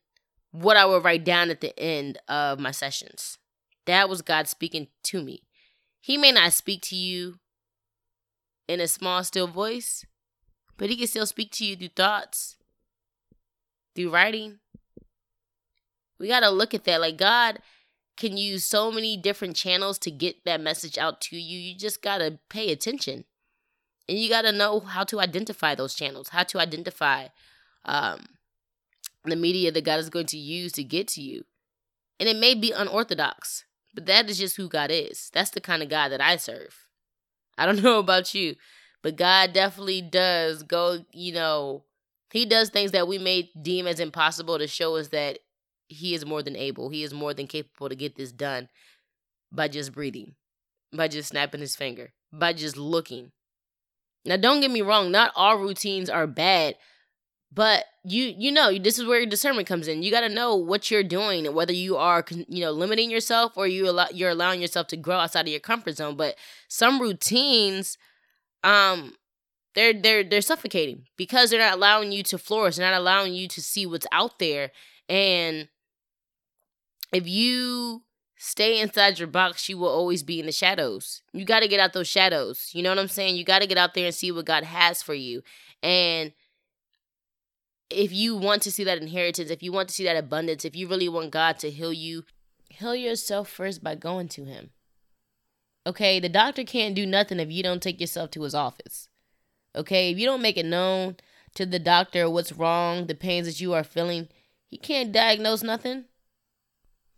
what 0.50 0.76
I 0.76 0.84
would 0.84 1.04
write 1.04 1.24
down 1.24 1.50
at 1.50 1.60
the 1.60 1.78
end 1.78 2.18
of 2.28 2.58
my 2.58 2.72
sessions. 2.72 3.38
That 3.86 4.08
was 4.08 4.22
God 4.22 4.48
speaking 4.48 4.88
to 5.04 5.22
me. 5.22 5.42
He 6.00 6.18
may 6.18 6.32
not 6.32 6.52
speak 6.52 6.82
to 6.82 6.96
you 6.96 7.38
in 8.68 8.80
a 8.80 8.88
small, 8.88 9.24
still 9.24 9.46
voice, 9.46 10.04
but 10.76 10.90
He 10.90 10.96
can 10.96 11.06
still 11.06 11.26
speak 11.26 11.52
to 11.52 11.64
you 11.64 11.76
through 11.76 11.88
thoughts, 11.88 12.56
through 13.94 14.10
writing. 14.10 14.58
We 16.18 16.28
got 16.28 16.40
to 16.40 16.50
look 16.50 16.74
at 16.74 16.84
that. 16.84 17.00
Like, 17.00 17.16
God 17.16 17.60
can 18.22 18.36
use 18.36 18.64
so 18.64 18.92
many 18.92 19.16
different 19.16 19.56
channels 19.56 19.98
to 19.98 20.08
get 20.08 20.44
that 20.44 20.60
message 20.60 20.96
out 20.96 21.20
to 21.20 21.36
you. 21.36 21.58
You 21.58 21.76
just 21.76 22.00
got 22.00 22.18
to 22.18 22.38
pay 22.48 22.70
attention. 22.70 23.24
And 24.08 24.16
you 24.16 24.28
got 24.28 24.42
to 24.42 24.52
know 24.52 24.78
how 24.78 25.02
to 25.04 25.18
identify 25.18 25.74
those 25.74 25.92
channels, 25.92 26.28
how 26.28 26.44
to 26.44 26.60
identify 26.60 27.26
um, 27.84 28.26
the 29.24 29.34
media 29.34 29.72
that 29.72 29.84
God 29.84 29.98
is 29.98 30.08
going 30.08 30.26
to 30.26 30.38
use 30.38 30.70
to 30.72 30.84
get 30.84 31.08
to 31.08 31.20
you. 31.20 31.44
And 32.20 32.28
it 32.28 32.36
may 32.36 32.54
be 32.54 32.70
unorthodox, 32.70 33.64
but 33.92 34.06
that 34.06 34.30
is 34.30 34.38
just 34.38 34.56
who 34.56 34.68
God 34.68 34.92
is. 34.92 35.28
That's 35.34 35.50
the 35.50 35.60
kind 35.60 35.82
of 35.82 35.88
God 35.88 36.10
that 36.10 36.20
I 36.20 36.36
serve. 36.36 36.86
I 37.58 37.66
don't 37.66 37.82
know 37.82 37.98
about 37.98 38.36
you, 38.36 38.54
but 39.02 39.16
God 39.16 39.52
definitely 39.52 40.00
does 40.00 40.62
go, 40.62 41.04
you 41.12 41.32
know, 41.32 41.82
He 42.30 42.46
does 42.46 42.70
things 42.70 42.92
that 42.92 43.08
we 43.08 43.18
may 43.18 43.50
deem 43.60 43.88
as 43.88 43.98
impossible 43.98 44.58
to 44.58 44.68
show 44.68 44.94
us 44.94 45.08
that 45.08 45.40
He 45.92 46.14
is 46.14 46.26
more 46.26 46.42
than 46.42 46.56
able. 46.56 46.88
He 46.88 47.02
is 47.02 47.14
more 47.14 47.34
than 47.34 47.46
capable 47.46 47.88
to 47.88 47.94
get 47.94 48.16
this 48.16 48.32
done 48.32 48.68
by 49.50 49.68
just 49.68 49.92
breathing, 49.92 50.34
by 50.92 51.08
just 51.08 51.28
snapping 51.28 51.60
His 51.60 51.76
finger, 51.76 52.12
by 52.32 52.52
just 52.52 52.76
looking. 52.76 53.32
Now, 54.24 54.36
don't 54.36 54.60
get 54.60 54.70
me 54.70 54.82
wrong, 54.82 55.10
not 55.10 55.32
all 55.34 55.58
routines 55.58 56.08
are 56.08 56.26
bad. 56.26 56.76
But 57.54 57.84
you 58.02 58.34
you 58.36 58.50
know 58.50 58.76
this 58.78 58.98
is 58.98 59.04
where 59.04 59.18
your 59.18 59.28
discernment 59.28 59.68
comes 59.68 59.86
in. 59.86 60.02
You 60.02 60.10
got 60.10 60.20
to 60.22 60.28
know 60.30 60.56
what 60.56 60.90
you're 60.90 61.02
doing, 61.02 61.46
and 61.46 61.54
whether 61.54 61.72
you 61.72 61.96
are 61.98 62.24
you 62.30 62.60
know 62.62 62.70
limiting 62.70 63.10
yourself 63.10 63.52
or 63.56 63.66
you 63.66 63.90
allow, 63.90 64.06
you're 64.12 64.30
allowing 64.30 64.62
yourself 64.62 64.86
to 64.88 64.96
grow 64.96 65.16
outside 65.16 65.42
of 65.42 65.48
your 65.48 65.60
comfort 65.60 65.96
zone. 65.96 66.16
But 66.16 66.36
some 66.68 66.98
routines, 66.98 67.98
um, 68.64 69.16
they're 69.74 69.92
they're 69.92 70.24
they're 70.24 70.40
suffocating 70.40 71.04
because 71.18 71.50
they're 71.50 71.60
not 71.60 71.74
allowing 71.74 72.10
you 72.10 72.22
to 72.24 72.38
flourish. 72.38 72.76
They're 72.76 72.90
not 72.90 72.98
allowing 72.98 73.34
you 73.34 73.48
to 73.48 73.60
see 73.60 73.84
what's 73.84 74.06
out 74.12 74.38
there. 74.38 74.70
And 75.10 75.68
if 77.12 77.28
you 77.28 78.02
stay 78.36 78.80
inside 78.80 79.18
your 79.18 79.28
box, 79.28 79.68
you 79.68 79.78
will 79.78 79.88
always 79.88 80.22
be 80.22 80.40
in 80.40 80.46
the 80.46 80.52
shadows. 80.52 81.22
You 81.32 81.44
got 81.44 81.60
to 81.60 81.68
get 81.68 81.80
out 81.80 81.92
those 81.92 82.08
shadows. 82.08 82.70
You 82.72 82.82
know 82.82 82.90
what 82.90 82.98
I'm 82.98 83.08
saying? 83.08 83.36
You 83.36 83.44
got 83.44 83.60
to 83.60 83.68
get 83.68 83.78
out 83.78 83.94
there 83.94 84.06
and 84.06 84.14
see 84.14 84.32
what 84.32 84.46
God 84.46 84.64
has 84.64 85.02
for 85.02 85.14
you. 85.14 85.42
And 85.82 86.32
if 87.90 88.12
you 88.12 88.36
want 88.36 88.62
to 88.62 88.72
see 88.72 88.84
that 88.84 89.00
inheritance, 89.00 89.50
if 89.50 89.62
you 89.62 89.72
want 89.72 89.88
to 89.88 89.94
see 89.94 90.04
that 90.04 90.16
abundance, 90.16 90.64
if 90.64 90.74
you 90.74 90.88
really 90.88 91.08
want 91.08 91.30
God 91.30 91.58
to 91.60 91.70
heal 91.70 91.92
you, 91.92 92.24
heal 92.68 92.94
yourself 92.94 93.48
first 93.48 93.84
by 93.84 93.94
going 93.94 94.28
to 94.28 94.44
Him. 94.44 94.70
Okay, 95.84 96.20
the 96.20 96.28
doctor 96.28 96.62
can't 96.62 96.94
do 96.94 97.04
nothing 97.04 97.40
if 97.40 97.50
you 97.50 97.62
don't 97.62 97.82
take 97.82 98.00
yourself 98.00 98.30
to 98.32 98.42
his 98.42 98.54
office. 98.54 99.08
Okay, 99.74 100.12
if 100.12 100.18
you 100.18 100.26
don't 100.26 100.42
make 100.42 100.56
it 100.56 100.66
known 100.66 101.16
to 101.54 101.66
the 101.66 101.80
doctor 101.80 102.30
what's 102.30 102.52
wrong, 102.52 103.06
the 103.06 103.14
pains 103.14 103.46
that 103.46 103.60
you 103.60 103.72
are 103.72 103.82
feeling, 103.82 104.28
he 104.68 104.76
can't 104.76 105.10
diagnose 105.10 105.62
nothing. 105.62 106.04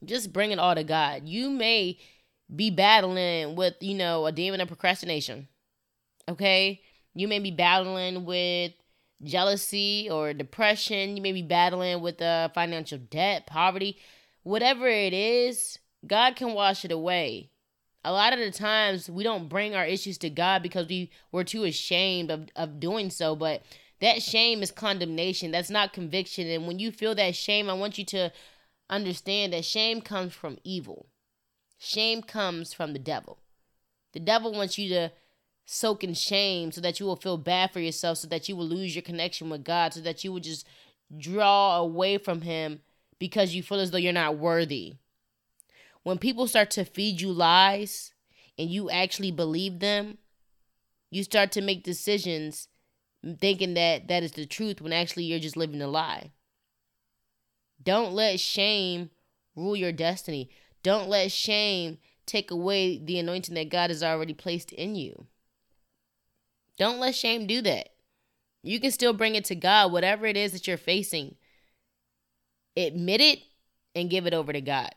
Just 0.05 0.33
bring 0.33 0.51
it 0.51 0.59
all 0.59 0.75
to 0.75 0.85
God. 0.85 1.29
You 1.29 1.51
may 1.51 1.99
be 2.55 2.71
battling 2.71 3.57
with, 3.57 3.75
you 3.81 3.95
know, 3.95 4.27
a 4.27 4.33
demon 4.33 4.61
of 4.61 4.69
procrastination. 4.69 5.49
Okay? 6.29 6.81
You 7.15 7.29
may 7.29 7.39
be 7.39 7.51
battling 7.51 8.25
with 8.25 8.73
jealousy 9.23 10.09
or 10.11 10.33
depression. 10.33 11.17
You 11.17 11.23
may 11.23 11.33
be 11.33 11.43
battling 11.43 12.01
with 12.01 12.21
uh, 12.21 12.49
financial 12.55 12.99
debt, 12.99 13.47
poverty, 13.47 13.99
whatever 14.43 14.87
it 14.87 15.13
is, 15.13 15.79
God 16.07 16.37
can 16.37 16.55
wash 16.55 16.85
it 16.85 16.93
away. 16.93 17.51
A 18.05 18.13
lot 18.13 18.35
of 18.35 18.39
the 18.39 18.51
times 18.51 19.09
we 19.09 19.25
don't 19.25 19.49
bring 19.49 19.75
our 19.75 19.87
issues 19.87 20.19
to 20.19 20.31
God 20.31 20.63
because 20.63 20.87
we 20.89 21.11
we're 21.33 21.45
too 21.45 21.65
ashamed 21.65 22.31
of, 22.31 22.49
of 22.55 22.79
doing 22.79 23.09
so, 23.09 23.35
but 23.35 23.63
that 24.01 24.23
shame 24.23 24.63
is 24.63 24.71
condemnation. 24.71 25.51
That's 25.51 25.71
not 25.71 25.95
conviction. 25.95 26.47
And 26.49 26.67
when 26.67 26.79
you 26.79 26.93
feel 26.93 27.15
that 27.15 27.35
shame, 27.35 27.71
I 27.71 27.73
want 27.73 27.97
you 27.97 28.05
to 28.07 28.31
understand 28.91 29.53
that 29.53 29.65
shame 29.65 30.01
comes 30.01 30.35
from 30.35 30.59
evil. 30.65 31.07
Shame 31.79 32.23
comes 32.23 32.73
from 32.73 32.93
the 32.93 32.99
devil. 32.99 33.39
The 34.13 34.21
devil 34.21 34.53
wants 34.53 34.79
you 34.79 34.89
to 34.91 35.13
soak 35.67 36.05
in 36.05 36.15
shame 36.15 36.73
so 36.73 36.81
that 36.81 37.01
you 37.01 37.07
will 37.07 37.17
feel 37.17 37.37
bad 37.37 37.73
for 37.73 37.81
yourself, 37.81 38.19
so 38.19 38.29
that 38.29 38.49
you 38.49 38.57
will 38.57 38.67
lose 38.67 38.95
your 38.95 39.03
connection 39.03 39.51
with 39.51 39.65
God, 39.65 39.95
so 39.95 40.01
that 40.01 40.23
you 40.25 40.33
will 40.33 40.41
just 40.41 40.67
draw 41.19 41.79
away 41.79 42.19
from 42.19 42.43
Him 42.43 42.81
because 43.19 43.55
you 43.55 43.63
feel 43.63 43.81
as 43.81 43.91
though 43.91 43.99
you're 43.99 44.13
not 44.13 44.39
worthy. 44.39 44.95
When 46.03 46.19
people 46.19 46.47
start 46.47 46.71
to 46.73 46.85
feed 46.85 47.21
you 47.21 47.33
lies 47.33 48.13
and 48.59 48.71
you 48.71 48.91
actually 48.91 49.31
believe 49.31 49.81
them, 49.81 50.19
you 51.11 51.25
start 51.25 51.53
to 51.53 51.63
make 51.63 51.83
decisions 51.83 52.69
thinking 53.41 53.75
that 53.75 54.09
that 54.09 54.23
is 54.23 54.33
the 54.33 54.47
truth 54.47 54.81
when 54.81 54.93
actually 54.93 55.25
you're 55.25 55.39
just 55.39 55.57
living 55.57 55.81
a 55.81 55.87
lie. 55.87 56.33
Don't 57.83 58.13
let 58.13 58.41
shame 58.41 59.11
rule 59.55 59.77
your 59.77 59.93
destiny. 59.93 60.51
Don't 60.83 61.09
let 61.09 61.33
shame 61.33 61.99
take 62.27 62.51
away 62.51 62.99
the 62.99 63.19
anointing 63.19 63.55
that 63.55 63.71
God 63.71 63.91
has 63.91 64.03
already 64.03 64.35
placed 64.35 64.73
in 64.73 64.95
you. 64.95 65.27
Don't 66.79 66.99
let 66.99 67.15
shame 67.15 67.47
do 67.47 67.63
that. 67.63 67.91
You 68.63 68.81
can 68.81 68.91
still 68.91 69.13
bring 69.13 69.35
it 69.35 69.45
to 69.47 69.55
God, 69.55 69.93
whatever 69.93 70.27
it 70.27 70.37
is 70.37 70.53
that 70.53 70.67
you're 70.67 70.77
facing. 70.77 71.37
Admit 72.77 73.21
it 73.21 73.39
and 73.95 74.11
give 74.11 74.27
it 74.27 74.35
over 74.35 74.53
to 74.53 74.61
God. 74.61 74.91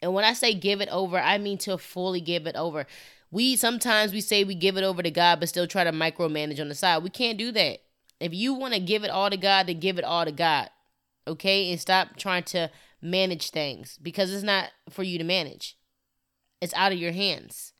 And 0.00 0.14
when 0.14 0.24
I 0.24 0.32
say 0.32 0.54
give 0.54 0.80
it 0.80 0.88
over, 0.90 1.18
I 1.18 1.38
mean 1.38 1.58
to 1.58 1.78
fully 1.78 2.20
give 2.20 2.46
it 2.46 2.54
over. 2.54 2.86
We 3.30 3.56
sometimes 3.56 4.12
we 4.12 4.20
say 4.20 4.44
we 4.44 4.54
give 4.54 4.76
it 4.76 4.84
over 4.84 5.02
to 5.02 5.10
God, 5.10 5.40
but 5.40 5.48
still 5.48 5.66
try 5.66 5.84
to 5.84 5.92
micromanage 5.92 6.60
on 6.60 6.68
the 6.68 6.74
side. 6.74 7.02
We 7.02 7.10
can't 7.10 7.38
do 7.38 7.50
that. 7.52 7.80
If 8.20 8.32
you 8.32 8.54
want 8.54 8.74
to 8.74 8.80
give 8.80 9.04
it 9.04 9.10
all 9.10 9.30
to 9.30 9.36
God, 9.36 9.66
then 9.66 9.80
give 9.80 9.98
it 9.98 10.04
all 10.04 10.24
to 10.24 10.32
God. 10.32 10.70
Okay? 11.28 11.70
And 11.70 11.80
stop 11.80 12.16
trying 12.16 12.44
to 12.44 12.70
manage 13.00 13.50
things 13.50 13.98
because 14.02 14.32
it's 14.32 14.42
not 14.42 14.70
for 14.90 15.02
you 15.02 15.18
to 15.18 15.24
manage. 15.24 15.76
It's 16.60 16.74
out 16.74 16.92
of 16.92 16.98
your 16.98 17.12
hands. 17.12 17.72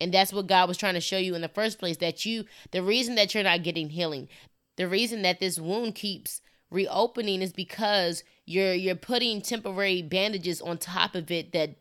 And 0.00 0.14
that's 0.14 0.32
what 0.32 0.46
God 0.46 0.68
was 0.68 0.78
trying 0.78 0.94
to 0.94 1.00
show 1.00 1.18
you 1.18 1.34
in 1.34 1.42
the 1.42 1.48
first 1.48 1.78
place 1.78 1.98
that 1.98 2.24
you, 2.24 2.44
the 2.70 2.82
reason 2.82 3.16
that 3.16 3.34
you're 3.34 3.44
not 3.44 3.62
getting 3.62 3.90
healing, 3.90 4.28
the 4.76 4.88
reason 4.88 5.22
that 5.22 5.40
this 5.40 5.58
wound 5.58 5.94
keeps 5.94 6.40
reopening 6.70 7.42
is 7.42 7.52
because 7.52 8.22
you're 8.46 8.72
you're 8.74 8.94
putting 8.94 9.42
temporary 9.42 10.02
bandages 10.02 10.60
on 10.60 10.78
top 10.78 11.14
of 11.14 11.30
it 11.30 11.52
that 11.52 11.76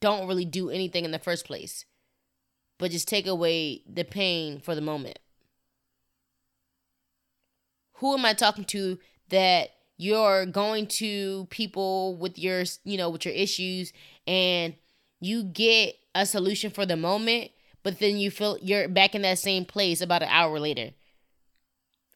don't 0.00 0.28
really 0.28 0.44
do 0.44 0.70
anything 0.70 1.04
in 1.04 1.10
the 1.10 1.18
first 1.18 1.46
place 1.46 1.84
but 2.78 2.90
just 2.90 3.08
take 3.08 3.26
away 3.26 3.82
the 3.90 4.04
pain 4.04 4.60
for 4.60 4.74
the 4.74 4.80
moment 4.80 5.18
who 7.94 8.14
am 8.14 8.24
i 8.24 8.34
talking 8.34 8.64
to 8.64 8.98
that 9.30 9.70
you're 10.02 10.46
going 10.46 10.88
to 10.88 11.46
people 11.50 12.16
with 12.16 12.36
your 12.36 12.64
you 12.82 12.98
know 12.98 13.08
with 13.08 13.24
your 13.24 13.34
issues 13.34 13.92
and 14.26 14.74
you 15.20 15.44
get 15.44 15.94
a 16.14 16.26
solution 16.26 16.70
for 16.72 16.84
the 16.84 16.96
moment, 16.96 17.52
but 17.84 18.00
then 18.00 18.18
you 18.18 18.30
feel 18.30 18.58
you're 18.60 18.88
back 18.88 19.14
in 19.14 19.22
that 19.22 19.38
same 19.38 19.64
place 19.64 20.00
about 20.00 20.22
an 20.22 20.28
hour 20.28 20.58
later. 20.58 20.90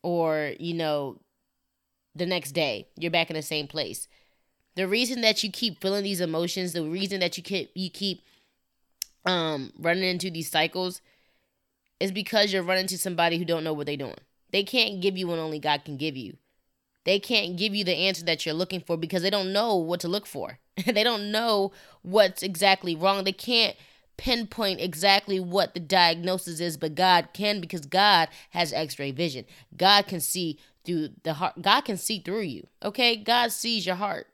Or, 0.03 0.53
you 0.59 0.75
know, 0.75 1.21
the 2.15 2.27
next 2.27 2.53
day, 2.53 2.89
you're 2.97 3.13
back 3.13 3.31
in 3.31 3.37
the 3.37 3.43
same 3.43 3.69
place. 3.69 4.09
The 4.75 4.89
reason 4.89 5.21
that 5.21 5.45
you 5.45 5.51
keep 5.51 5.81
feeling 5.81 6.03
these 6.03 6.21
emotions, 6.21 6.73
the 6.73 6.83
reason 6.83 7.21
that 7.21 7.37
you 7.37 7.43
keep 7.45 7.71
you 7.75 7.89
keep 7.89 8.23
um 9.25 9.73
running 9.79 10.05
into 10.05 10.31
these 10.31 10.51
cycles 10.51 11.01
is 12.01 12.11
because 12.11 12.53
you're 12.53 12.63
running 12.63 12.87
to 12.89 12.99
somebody 12.99 13.39
who 13.39 13.45
don't 13.45 13.65
know 13.65 13.73
what 13.73 13.87
they're 13.87 13.97
doing. 13.97 14.19
They 14.51 14.65
can't 14.65 15.01
give 15.01 15.17
you 15.17 15.29
what 15.29 15.39
only 15.39 15.61
God 15.61 15.85
can 15.85 15.97
give 15.97 16.17
you. 16.17 16.37
They 17.07 17.21
can't 17.21 17.57
give 17.57 17.73
you 17.73 17.85
the 17.85 17.95
answer 17.95 18.25
that 18.25 18.45
you're 18.45 18.55
looking 18.55 18.81
for 18.81 18.97
because 18.97 19.23
they 19.23 19.31
don't 19.31 19.53
know 19.53 19.77
what 19.77 20.01
to 20.01 20.09
look 20.09 20.27
for. 20.27 20.59
they 20.87 21.05
don't 21.05 21.31
know 21.31 21.71
what's 22.03 22.43
exactly 22.43 22.97
wrong. 22.97 23.23
They 23.23 23.33
can't 23.33 23.77
pinpoint 24.17 24.81
exactly 24.81 25.39
what 25.39 25.73
the 25.73 25.81
diagnosis 25.81 26.59
is, 26.59 26.77
but 26.77 26.97
God 26.97 27.29
can 27.33 27.61
because 27.61 27.87
God 27.87 28.29
has 28.51 28.73
x-ray 28.73 29.13
vision. 29.13 29.45
God 29.77 30.09
can 30.09 30.21
see 30.21 30.59
through 30.85 31.11
the 31.23 31.35
heart. 31.35 31.63
God 31.63 31.83
can 31.83 31.97
see 31.97 32.19
through 32.19 32.43
you. 32.43 32.67
Okay? 32.83 33.15
God 33.15 33.53
sees 33.53 33.87
your 33.87 33.95
heart. 33.95 34.27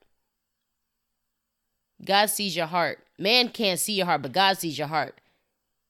God 2.03 2.27
sees 2.31 2.57
your 2.57 2.67
heart. 2.67 3.01
Man 3.19 3.51
can't 3.51 3.79
see 3.79 3.93
your 3.93 4.07
heart, 4.07 4.23
but 4.23 4.33
God 4.33 4.57
sees 4.57 4.79
your 4.79 4.89
heart. 4.89 5.21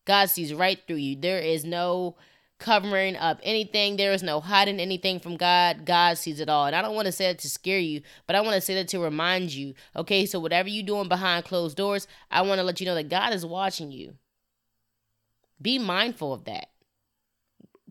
God 0.05 0.31
sees 0.31 0.53
right 0.53 0.81
through 0.85 0.97
you. 0.97 1.15
There 1.15 1.39
is 1.39 1.65
no 1.65 2.17
covering 2.63 3.17
up 3.17 3.41
anything. 3.43 3.97
There 3.97 4.13
is 4.13 4.23
no 4.23 4.41
hiding 4.41 4.81
anything 4.81 5.21
from 5.21 5.37
God. 5.37 5.85
God 5.85 6.17
sees 6.17 6.41
it 6.41 6.49
all. 6.49 6.67
And 6.67 6.77
I 6.77 6.81
don't 6.81 6.95
want 6.95 7.07
to 7.07 7.13
say 7.13 7.27
that 7.27 7.41
to 7.41 7.51
scare 7.51 7.79
you, 7.79 8.01
but 8.27 8.37
I 8.37 8.41
want 8.41 8.55
to 8.55 8.61
say 8.61 8.75
that 8.75 8.89
to 8.89 9.01
remind 9.01 9.53
you. 9.53 9.75
Okay, 9.97 10.25
so 10.25 10.41
whatever 10.41 10.69
you're 10.69 10.87
doing 10.87 11.09
behind 11.09 11.45
closed 11.45 11.77
doors, 11.77 12.07
I 12.31 12.43
want 12.43 12.59
to 12.59 12.63
let 12.63 12.81
you 12.81 12.87
know 12.87 12.95
that 12.95 13.11
God 13.11 13.35
is 13.35 13.45
watching 13.45 13.91
you. 13.91 14.15
Be 15.61 15.79
mindful 15.79 16.33
of 16.33 16.45
that. 16.45 16.69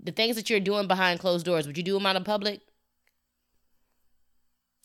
The 0.02 0.12
things 0.12 0.36
that 0.38 0.50
you're 0.50 0.60
doing 0.60 0.88
behind 0.88 1.20
closed 1.20 1.46
doors, 1.46 1.68
would 1.68 1.78
you 1.78 1.84
do 1.84 1.94
them 1.94 2.06
out 2.06 2.16
in 2.16 2.24
public? 2.24 2.62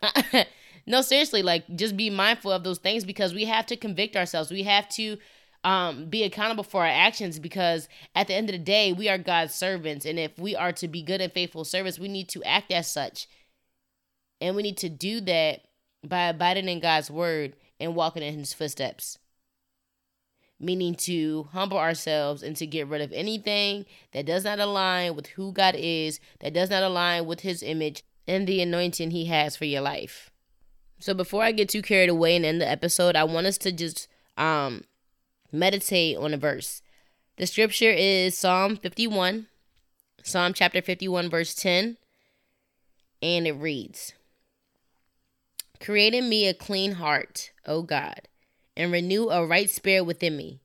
no, 0.87 1.01
seriously, 1.01 1.42
like 1.42 1.64
just 1.77 1.96
be 1.96 2.11
mindful 2.11 2.53
of 2.53 2.64
those 2.64 2.79
things 2.79 3.05
because 3.05 3.33
we 3.33 3.44
have 3.44 3.66
to 3.66 3.77
convict 3.77 4.16
ourselves. 4.16 4.51
We 4.51 4.64
have 4.64 4.88
to 4.90 5.16
um, 5.66 6.05
be 6.07 6.22
accountable 6.22 6.62
for 6.62 6.83
our 6.83 6.87
actions 6.87 7.40
because 7.40 7.88
at 8.14 8.29
the 8.29 8.35
end 8.35 8.48
of 8.48 8.52
the 8.52 8.59
day, 8.61 8.92
we 8.92 9.09
are 9.09 9.18
God's 9.18 9.52
servants. 9.52 10.07
And 10.07 10.16
if 10.16 10.38
we 10.38 10.55
are 10.55 10.70
to 10.70 10.87
be 10.87 11.02
good 11.02 11.20
and 11.20 11.33
faithful 11.33 11.64
servants, 11.64 11.98
we 11.98 12.07
need 12.07 12.29
to 12.31 12.44
act 12.44 12.70
as 12.70 12.88
such. 12.88 13.26
And 14.40 14.55
we 14.55 14.62
need 14.62 14.76
to 14.76 14.88
do 14.88 15.20
that 15.22 15.62
by 16.07 16.29
abiding 16.29 16.68
in 16.68 16.79
God's 16.79 17.11
word 17.11 17.57
and 17.81 17.96
walking 17.96 18.22
in 18.22 18.38
his 18.38 18.55
footsteps. 18.55 19.18
Meaning 20.61 20.94
to 20.94 21.48
humble 21.50 21.79
ourselves 21.79 22.44
and 22.44 22.55
to 22.57 22.66
get 22.66 22.87
rid 22.87 23.00
of 23.00 23.12
anything 23.12 23.87
that 24.12 24.24
does 24.24 24.44
not 24.44 24.61
align 24.61 25.16
with 25.16 25.26
who 25.26 25.50
God 25.50 25.74
is, 25.76 26.20
that 26.38 26.55
does 26.55 26.70
not 26.70 26.85
align 26.85 27.26
with 27.26 27.40
his 27.40 27.64
image 27.64 28.05
and 28.29 28.46
the 28.46 28.62
anointing 28.62 29.11
he 29.11 29.24
has 29.24 29.57
for 29.57 29.64
your 29.64 29.83
life. 29.83 30.31
So 31.00 31.12
before 31.12 31.42
I 31.42 31.50
get 31.50 31.68
too 31.68 31.83
carried 31.83 32.09
away 32.09 32.37
and 32.37 32.44
end 32.44 32.61
the 32.61 32.70
episode, 32.70 33.16
I 33.16 33.24
want 33.24 33.48
us 33.48 33.59
to 33.59 33.72
just 33.72 34.07
um 34.37 34.85
meditate 35.52 36.16
on 36.16 36.35
a 36.35 36.37
verse. 36.37 36.82
The 37.37 37.46
scripture 37.46 37.90
is 37.90 38.37
Psalm 38.37 38.76
51, 38.76 39.46
Psalm 40.22 40.52
chapter 40.54 40.80
51, 40.80 41.28
verse 41.28 41.54
10, 41.54 41.98
and 43.22 43.46
it 43.46 43.52
reads 43.52 44.14
Create 45.80 46.14
in 46.14 46.28
me 46.28 46.48
a 46.48 46.54
clean 46.54 46.92
heart, 46.92 47.50
O 47.66 47.82
God, 47.82 48.22
and 48.76 48.90
renew 48.90 49.28
a 49.28 49.46
right 49.46 49.68
spirit 49.68 50.04
within 50.04 50.37
me. 50.37 50.61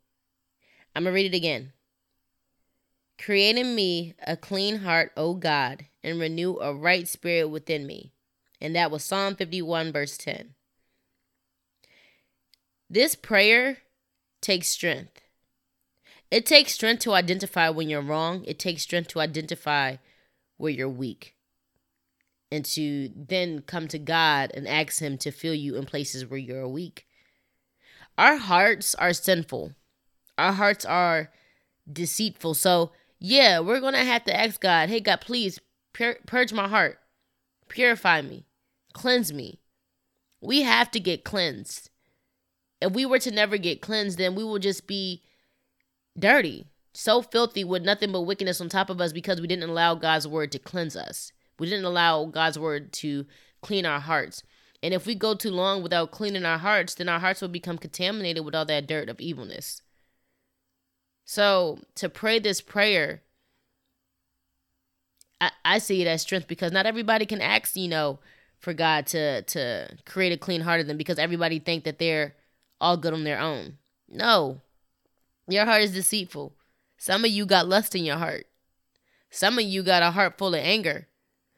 I'm 0.95 1.03
going 1.03 1.13
to 1.13 1.15
read 1.15 1.33
it 1.33 1.37
again. 1.37 1.73
Create 3.21 3.57
in 3.57 3.75
me 3.75 4.15
a 4.25 4.35
clean 4.35 4.77
heart, 4.79 5.11
O 5.15 5.33
God, 5.35 5.85
and 6.03 6.19
renew 6.19 6.57
a 6.57 6.73
right 6.73 7.07
spirit 7.07 7.49
within 7.49 7.85
me. 7.85 8.13
And 8.59 8.75
that 8.75 8.91
was 8.91 9.03
Psalm 9.03 9.35
51, 9.35 9.91
verse 9.91 10.17
10. 10.17 10.55
This 12.89 13.15
prayer 13.15 13.77
takes 14.41 14.67
strength. 14.67 15.21
It 16.29 16.45
takes 16.45 16.73
strength 16.73 17.01
to 17.01 17.13
identify 17.13 17.69
when 17.69 17.89
you're 17.89 18.01
wrong, 18.01 18.43
it 18.45 18.57
takes 18.57 18.83
strength 18.83 19.09
to 19.09 19.19
identify 19.19 19.97
where 20.57 20.71
you're 20.71 20.89
weak. 20.89 21.35
And 22.53 22.65
to 22.65 23.09
then 23.15 23.61
come 23.61 23.87
to 23.89 23.99
God 23.99 24.51
and 24.53 24.67
ask 24.67 24.99
Him 24.99 25.17
to 25.19 25.31
fill 25.31 25.53
you 25.53 25.75
in 25.77 25.85
places 25.85 26.25
where 26.25 26.39
you're 26.39 26.67
weak. 26.67 27.05
Our 28.17 28.37
hearts 28.37 28.93
are 28.95 29.13
sinful. 29.13 29.73
Our 30.37 30.53
hearts 30.53 30.83
are 30.83 31.31
deceitful. 31.91 32.55
So, 32.55 32.91
yeah, 33.19 33.59
we're 33.59 33.79
going 33.79 33.93
to 33.93 33.99
have 33.99 34.25
to 34.25 34.37
ask 34.37 34.59
God, 34.59 34.89
hey, 34.89 34.99
God, 34.99 35.21
please 35.21 35.59
pur- 35.93 36.19
purge 36.25 36.51
my 36.51 36.67
heart, 36.67 36.99
purify 37.69 38.21
me, 38.21 38.45
cleanse 38.93 39.31
me. 39.31 39.61
We 40.41 40.63
have 40.63 40.91
to 40.91 40.99
get 40.99 41.23
cleansed 41.23 41.90
if 42.81 42.91
we 42.91 43.05
were 43.05 43.19
to 43.19 43.31
never 43.31 43.57
get 43.57 43.81
cleansed, 43.81 44.17
then 44.17 44.35
we 44.35 44.43
will 44.43 44.59
just 44.59 44.87
be 44.87 45.21
dirty, 46.17 46.67
so 46.93 47.21
filthy 47.21 47.63
with 47.63 47.83
nothing 47.83 48.11
but 48.11 48.21
wickedness 48.21 48.59
on 48.59 48.69
top 48.69 48.89
of 48.89 48.99
us 48.99 49.13
because 49.13 49.39
we 49.39 49.47
didn't 49.47 49.69
allow 49.69 49.95
God's 49.95 50.27
word 50.27 50.51
to 50.51 50.59
cleanse 50.59 50.95
us. 50.95 51.31
We 51.59 51.69
didn't 51.69 51.85
allow 51.85 52.25
God's 52.25 52.57
word 52.57 52.91
to 52.93 53.25
clean 53.61 53.85
our 53.85 53.99
hearts. 53.99 54.43
And 54.83 54.93
if 54.93 55.05
we 55.05 55.13
go 55.13 55.35
too 55.35 55.51
long 55.51 55.83
without 55.83 56.11
cleaning 56.11 56.43
our 56.43 56.57
hearts, 56.57 56.95
then 56.95 57.07
our 57.07 57.19
hearts 57.19 57.41
will 57.41 57.49
become 57.49 57.77
contaminated 57.77 58.43
with 58.43 58.55
all 58.55 58.65
that 58.65 58.87
dirt 58.87 59.09
of 59.09 59.21
evilness. 59.21 59.83
So 61.23 61.79
to 61.95 62.09
pray 62.09 62.39
this 62.39 62.61
prayer, 62.61 63.21
I, 65.39 65.51
I 65.63 65.77
see 65.77 66.01
it 66.01 66.07
as 66.07 66.23
strength 66.23 66.47
because 66.47 66.71
not 66.71 66.87
everybody 66.87 67.27
can 67.27 67.41
ask, 67.41 67.77
you 67.77 67.87
know, 67.87 68.19
for 68.57 68.73
God 68.73 69.07
to 69.07 69.41
to 69.43 69.97
create 70.05 70.33
a 70.33 70.37
clean 70.37 70.61
heart 70.61 70.81
of 70.81 70.87
them 70.87 70.97
because 70.97 71.19
everybody 71.19 71.59
think 71.59 71.83
that 71.83 71.99
they're 71.99 72.35
all 72.81 72.97
good 72.97 73.13
on 73.13 73.23
their 73.23 73.39
own. 73.39 73.77
No. 74.09 74.59
Your 75.47 75.65
heart 75.65 75.83
is 75.83 75.93
deceitful. 75.93 76.53
Some 76.97 77.23
of 77.23 77.31
you 77.31 77.45
got 77.45 77.67
lust 77.67 77.95
in 77.95 78.03
your 78.03 78.17
heart. 78.17 78.47
Some 79.29 79.57
of 79.57 79.63
you 79.63 79.83
got 79.83 80.03
a 80.03 80.11
heart 80.11 80.37
full 80.37 80.55
of 80.55 80.61
anger. 80.61 81.07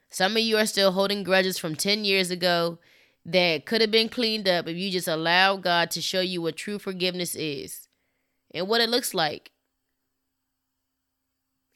Some 0.10 0.34
of 0.34 0.44
you 0.44 0.58
are 0.58 0.66
still 0.66 0.92
holding 0.92 1.24
grudges 1.24 1.58
from 1.58 1.76
10 1.76 2.06
years 2.06 2.30
ago 2.30 2.78
that 3.26 3.66
could 3.66 3.82
have 3.82 3.90
been 3.90 4.10
cleaned 4.10 4.48
up 4.48 4.68
if 4.68 4.78
you 4.78 4.92
just 4.92 5.08
allow 5.08 5.56
God 5.56 5.90
to 5.92 6.02
show 6.02 6.20
you 6.20 6.42
what 6.42 6.58
true 6.58 6.78
forgiveness 6.78 7.36
is 7.36 7.88
and 8.54 8.68
what 8.68 8.82
it 8.82 8.90
looks 8.90 9.14
like. 9.14 9.52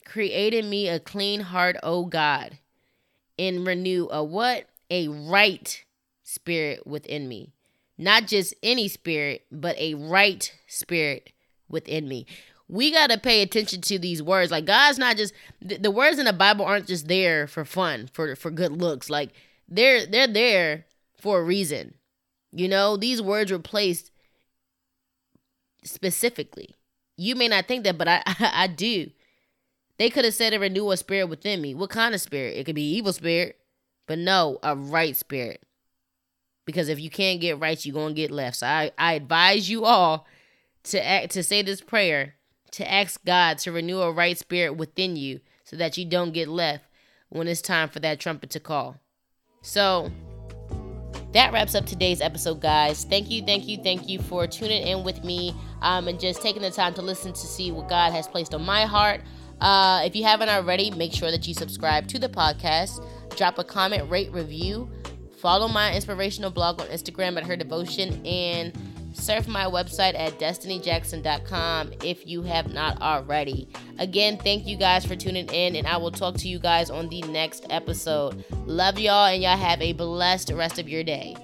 Create 0.06 0.54
in 0.54 0.70
me 0.70 0.88
a 0.88 1.00
clean 1.00 1.42
heart, 1.42 1.78
O 1.82 2.06
God, 2.06 2.60
and 3.40 3.66
renew 3.66 4.08
a 4.12 4.24
what? 4.24 4.66
A 4.90 5.08
right 5.08 5.84
spirit 6.24 6.86
within 6.86 7.28
me 7.28 7.54
not 7.98 8.28
just 8.28 8.54
any 8.62 8.88
spirit, 8.88 9.46
but 9.52 9.78
a 9.78 9.96
right 9.96 10.54
spirit 10.68 11.32
within 11.68 12.08
me. 12.08 12.26
We 12.70 12.92
got 12.92 13.10
to 13.10 13.18
pay 13.18 13.42
attention 13.42 13.82
to 13.82 13.98
these 13.98 14.22
words. 14.22 14.52
Like 14.52 14.66
God's 14.66 15.00
not 15.00 15.18
just 15.18 15.34
the, 15.62 15.78
the 15.78 15.92
words 15.92 16.20
in 16.20 16.26
the 16.26 16.34
Bible 16.34 16.66
aren't 16.66 16.88
just 16.88 17.08
there 17.08 17.48
for 17.48 17.66
fun, 17.66 18.10
for 18.14 18.36
for 18.36 18.52
good 18.52 18.74
looks. 18.74 19.10
Like 19.10 19.32
they're 19.68 20.06
they're 20.06 20.28
there 20.28 20.86
for 21.20 21.40
a 21.40 21.44
reason. 21.44 21.96
You 22.52 22.68
know, 22.68 22.98
these 22.98 23.22
words 23.22 23.52
were 23.52 23.60
placed 23.60 24.12
specifically. 25.84 26.76
You 27.16 27.36
may 27.36 27.48
not 27.48 27.68
think 27.68 27.84
that, 27.86 27.98
but 27.98 28.08
I 28.08 28.22
I, 28.26 28.52
I 28.64 28.68
do. 28.68 29.12
They 29.98 30.10
could 30.12 30.26
have 30.26 30.34
said 30.36 30.54
a 30.54 30.60
renew 30.60 30.92
a 30.92 30.98
spirit 30.98 31.28
within 31.28 31.62
me. 31.62 31.74
What 31.74 31.90
kind 31.90 32.14
of 32.14 32.22
spirit? 32.22 32.58
It 32.58 32.66
could 32.66 32.76
be 32.76 32.96
evil 32.96 33.14
spirit, 33.14 33.58
but 34.06 34.20
no, 34.20 34.60
a 34.62 34.76
right 34.76 35.16
spirit 35.16 35.64
because 36.68 36.90
if 36.90 37.00
you 37.00 37.10
can't 37.10 37.40
get 37.40 37.60
right, 37.60 37.84
you're 37.84 37.94
gonna 37.94 38.14
get 38.14 38.30
left. 38.30 38.58
So 38.58 38.68
I, 38.68 38.92
I 38.98 39.14
advise 39.14 39.70
you 39.70 39.86
all 39.86 40.28
to 40.84 41.04
act 41.04 41.32
to 41.32 41.42
say 41.42 41.62
this 41.62 41.80
prayer, 41.80 42.36
to 42.72 42.92
ask 42.92 43.24
God 43.26 43.58
to 43.60 43.72
renew 43.72 44.02
a 44.02 44.12
right 44.12 44.38
spirit 44.38 44.74
within 44.76 45.16
you 45.16 45.40
so 45.64 45.78
that 45.78 45.98
you 45.98 46.04
don't 46.04 46.34
get 46.34 46.50
left 46.50 46.84
when 47.30 47.48
it's 47.48 47.62
time 47.62 47.88
for 47.88 48.00
that 48.02 48.20
trumpet 48.20 48.50
to 48.52 48.60
call. 48.60 48.98
So 49.62 50.12
that 51.32 51.54
wraps 51.54 51.74
up 51.74 51.86
today's 51.86 52.20
episode, 52.20 52.60
guys. 52.60 53.06
Thank 53.06 53.32
you, 53.32 53.44
thank 53.44 53.66
you, 53.66 53.78
thank 53.82 54.10
you 54.10 54.20
for 54.20 54.46
tuning 54.46 54.86
in 54.86 55.06
with 55.06 55.24
me 55.24 55.56
um, 55.82 56.10
and 56.10 56.20
just 56.20 56.42
taking 56.42 56.62
the 56.62 56.72
time 56.72 56.94
to 56.96 57.02
listen 57.02 57.32
to 57.32 57.40
see 57.40 57.72
what 57.72 57.88
God 57.88 58.12
has 58.12 58.28
placed 58.28 58.54
on 58.54 58.66
my 58.66 58.86
heart. 58.86 59.22
Uh, 59.62 60.02
if 60.04 60.18
you 60.18 60.24
haven't 60.26 60.50
already, 60.50 60.92
make 60.92 61.14
sure 61.14 61.32
that 61.32 61.48
you 61.48 61.54
subscribe 61.54 62.08
to 62.08 62.20
the 62.20 62.30
podcast, 62.30 63.06
drop 63.38 63.58
a 63.58 63.64
comment, 63.64 64.10
rate, 64.10 64.32
review. 64.34 64.90
Follow 65.38 65.68
my 65.68 65.94
inspirational 65.94 66.50
blog 66.50 66.82
on 66.82 66.88
Instagram 66.88 67.38
at 67.38 67.46
Her 67.46 67.56
Devotion 67.56 68.26
and 68.26 68.74
surf 69.14 69.48
my 69.48 69.66
website 69.66 70.18
at 70.18 70.40
destinyjackson.com 70.40 71.94
if 72.04 72.26
you 72.26 72.44
have 72.44 72.74
not 72.74 73.02
already. 73.02 73.68
Again, 74.00 74.38
thank 74.38 74.66
you 74.68 74.78
guys 74.78 75.06
for 75.06 75.16
tuning 75.16 75.48
in, 75.50 75.76
and 75.76 75.88
I 75.88 75.98
will 75.98 76.12
talk 76.12 76.36
to 76.36 76.48
you 76.48 76.60
guys 76.60 76.90
on 76.90 77.10
the 77.10 77.22
next 77.24 77.66
episode. 77.70 78.44
Love 78.66 79.00
y'all, 79.00 79.28
and 79.28 79.42
y'all 79.42 79.58
have 79.58 79.82
a 79.82 79.94
blessed 79.94 80.52
rest 80.52 80.80
of 80.80 80.90
your 80.90 81.04
day. 81.04 81.36